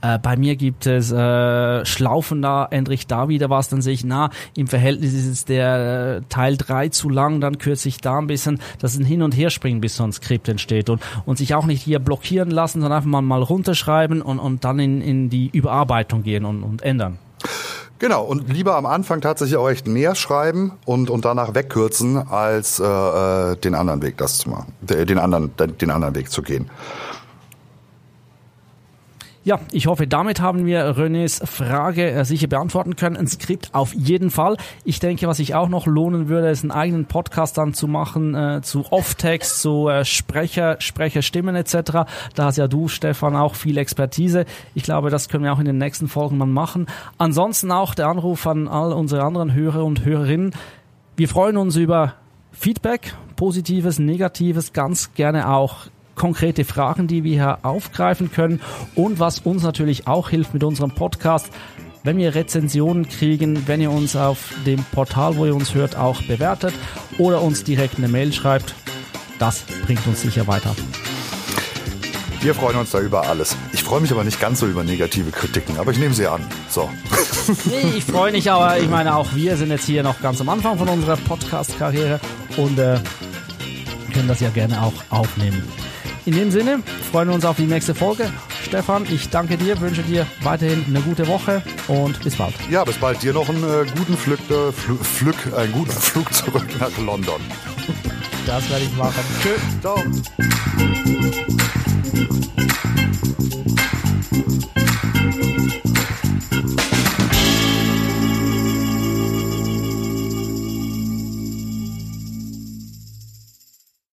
Äh, 0.01 0.19
bei 0.19 0.37
mir 0.37 0.55
gibt 0.55 0.85
es 0.85 1.11
äh, 1.11 1.85
Schlaufen 1.85 2.41
da, 2.41 2.65
ändere 2.65 2.93
ich 2.93 3.07
da 3.07 3.27
wieder 3.27 3.49
was, 3.49 3.69
dann 3.69 3.81
sehe 3.81 3.93
ich, 3.93 4.03
na, 4.03 4.29
im 4.55 4.67
Verhältnis 4.67 5.13
ist 5.13 5.27
jetzt 5.27 5.49
der 5.49 6.17
äh, 6.17 6.21
Teil 6.29 6.57
3 6.57 6.89
zu 6.89 7.09
lang, 7.09 7.41
dann 7.41 7.57
kürze 7.57 7.89
ich 7.89 7.97
da 7.97 8.17
ein 8.17 8.27
bisschen. 8.27 8.59
Das 8.79 8.93
ist 8.93 8.99
ein 8.99 9.05
Hin- 9.05 9.21
und 9.21 9.35
Herspringen, 9.35 9.81
bis 9.81 9.97
so 9.97 10.03
ein 10.03 10.13
Skript 10.13 10.47
entsteht 10.47 10.89
und, 10.89 11.01
und 11.25 11.37
sich 11.37 11.55
auch 11.55 11.65
nicht 11.65 11.81
hier 11.81 11.99
blockieren 11.99 12.51
lassen, 12.51 12.81
sondern 12.81 12.97
einfach 12.97 13.09
mal, 13.09 13.21
mal 13.21 13.41
runterschreiben 13.41 14.21
und, 14.21 14.39
und 14.39 14.63
dann 14.63 14.79
in, 14.79 15.01
in 15.01 15.29
die 15.29 15.49
Überarbeitung 15.51 16.23
gehen 16.23 16.45
und, 16.45 16.63
und 16.63 16.81
ändern. 16.81 17.17
Genau, 18.01 18.23
und 18.23 18.51
lieber 18.51 18.77
am 18.77 18.87
Anfang 18.87 19.21
tatsächlich 19.21 19.57
auch 19.57 19.69
echt 19.69 19.85
näher 19.85 20.15
schreiben 20.15 20.71
und, 20.85 21.11
und 21.11 21.23
danach 21.23 21.53
wegkürzen, 21.53 22.17
als 22.17 22.79
äh, 22.79 22.83
äh 22.83 23.55
den 23.57 23.75
anderen 23.75 24.01
Weg 24.01 24.17
das 24.17 24.39
zu 24.39 24.49
machen, 24.49 24.73
den 24.81 25.19
anderen, 25.19 25.51
den 25.55 25.91
anderen 25.91 26.15
Weg 26.15 26.31
zu 26.31 26.41
gehen. 26.41 26.71
Ja, 29.43 29.59
ich 29.71 29.87
hoffe, 29.87 30.05
damit 30.05 30.39
haben 30.39 30.67
wir 30.67 30.95
Renés 30.95 31.43
Frage 31.47 32.11
äh, 32.11 32.25
sicher 32.25 32.45
beantworten 32.45 32.95
können. 32.95 33.17
Ein 33.17 33.25
Skript 33.25 33.73
auf 33.73 33.91
jeden 33.91 34.29
Fall. 34.29 34.55
Ich 34.83 34.99
denke, 34.99 35.25
was 35.25 35.37
sich 35.37 35.55
auch 35.55 35.67
noch 35.67 35.87
lohnen 35.87 36.29
würde, 36.29 36.51
ist 36.51 36.63
einen 36.63 36.69
eigenen 36.69 37.05
Podcast 37.05 37.57
dann 37.57 37.73
zu 37.73 37.87
machen 37.87 38.35
äh, 38.35 38.61
zu 38.61 38.85
Off-Text, 38.91 39.59
zu 39.59 39.87
äh, 39.87 40.05
Sprecher, 40.05 40.75
Sprecherstimmen 40.79 41.55
etc. 41.55 41.73
Da 42.35 42.45
hast 42.45 42.57
ja 42.57 42.67
du, 42.67 42.87
Stefan, 42.87 43.35
auch 43.35 43.55
viel 43.55 43.79
Expertise. 43.79 44.45
Ich 44.75 44.83
glaube, 44.83 45.09
das 45.09 45.27
können 45.27 45.43
wir 45.43 45.53
auch 45.53 45.59
in 45.59 45.65
den 45.65 45.79
nächsten 45.79 46.07
Folgen 46.07 46.37
mal 46.37 46.45
machen. 46.45 46.85
Ansonsten 47.17 47.71
auch 47.71 47.95
der 47.95 48.09
Anruf 48.09 48.45
an 48.45 48.67
all 48.67 48.93
unsere 48.93 49.23
anderen 49.23 49.55
Hörer 49.55 49.83
und 49.83 50.05
Hörerinnen. 50.05 50.51
Wir 51.17 51.27
freuen 51.27 51.57
uns 51.57 51.77
über 51.77 52.13
Feedback, 52.51 53.15
positives, 53.37 53.97
negatives, 53.97 54.71
ganz 54.71 55.15
gerne 55.15 55.49
auch 55.49 55.87
konkrete 56.15 56.65
Fragen, 56.65 57.07
die 57.07 57.23
wir 57.23 57.33
hier 57.33 57.59
aufgreifen 57.63 58.31
können 58.31 58.61
und 58.95 59.19
was 59.19 59.39
uns 59.39 59.63
natürlich 59.63 60.07
auch 60.07 60.29
hilft 60.29 60.53
mit 60.53 60.63
unserem 60.63 60.91
Podcast, 60.91 61.49
wenn 62.03 62.17
wir 62.17 62.33
Rezensionen 62.35 63.07
kriegen, 63.07 63.67
wenn 63.67 63.81
ihr 63.81 63.91
uns 63.91 64.15
auf 64.15 64.53
dem 64.65 64.83
Portal, 64.91 65.37
wo 65.37 65.45
ihr 65.45 65.55
uns 65.55 65.75
hört, 65.75 65.95
auch 65.95 66.21
bewertet 66.23 66.73
oder 67.17 67.41
uns 67.41 67.63
direkt 67.63 67.97
eine 67.97 68.07
Mail 68.07 68.33
schreibt. 68.33 68.73
Das 69.39 69.63
bringt 69.85 70.05
uns 70.07 70.21
sicher 70.21 70.47
weiter. 70.47 70.75
Wir 72.41 72.55
freuen 72.55 72.77
uns 72.77 72.89
da 72.89 72.99
über 72.99 73.27
alles. 73.27 73.55
Ich 73.71 73.83
freue 73.83 74.01
mich 74.01 74.11
aber 74.11 74.23
nicht 74.23 74.39
ganz 74.39 74.59
so 74.59 74.67
über 74.67 74.83
negative 74.83 75.29
Kritiken, 75.29 75.77
aber 75.77 75.91
ich 75.91 75.99
nehme 75.99 76.13
sie 76.13 76.27
an. 76.27 76.43
So. 76.69 76.89
Nee, 77.65 77.97
ich 77.97 78.05
freue 78.05 78.31
mich, 78.31 78.49
aber 78.51 78.77
ich 78.77 78.87
meine, 78.87 79.15
auch 79.15 79.33
wir 79.33 79.57
sind 79.57 79.71
jetzt 79.71 79.85
hier 79.85 80.03
noch 80.03 80.21
ganz 80.21 80.39
am 80.41 80.49
Anfang 80.49 80.77
von 80.77 80.87
unserer 80.87 81.17
Podcast-Karriere 81.17 82.19
und 82.55 82.77
äh, 82.77 82.99
können 84.13 84.27
das 84.27 84.39
ja 84.39 84.49
gerne 84.49 84.81
auch 84.81 84.93
aufnehmen. 85.09 85.63
In 86.25 86.35
dem 86.35 86.51
Sinne 86.51 86.83
freuen 87.11 87.29
wir 87.29 87.35
uns 87.35 87.45
auf 87.45 87.55
die 87.57 87.65
nächste 87.65 87.95
Folge. 87.95 88.31
Stefan, 88.63 89.05
ich 89.11 89.29
danke 89.29 89.57
dir, 89.57 89.79
wünsche 89.81 90.03
dir 90.03 90.27
weiterhin 90.43 90.85
eine 90.87 91.01
gute 91.01 91.27
Woche 91.27 91.63
und 91.87 92.21
bis 92.23 92.35
bald. 92.35 92.53
Ja, 92.69 92.83
bis 92.83 92.97
bald. 92.97 93.21
Dir 93.23 93.33
noch 93.33 93.49
einen 93.49 93.63
äh, 93.63 93.85
guten 93.97 94.15
Flück, 94.15 94.39
äh, 94.49 94.71
Flück, 94.71 95.35
einen 95.57 95.73
guten 95.73 95.91
Flug 95.99 96.31
zurück 96.33 96.67
nach 96.79 96.95
London. 96.97 97.41
Das 98.45 98.69
werde 98.69 98.85
ich 98.85 98.95
machen. 98.95 99.23
Tschüss. 99.41 99.61
Ciao. 99.81 99.97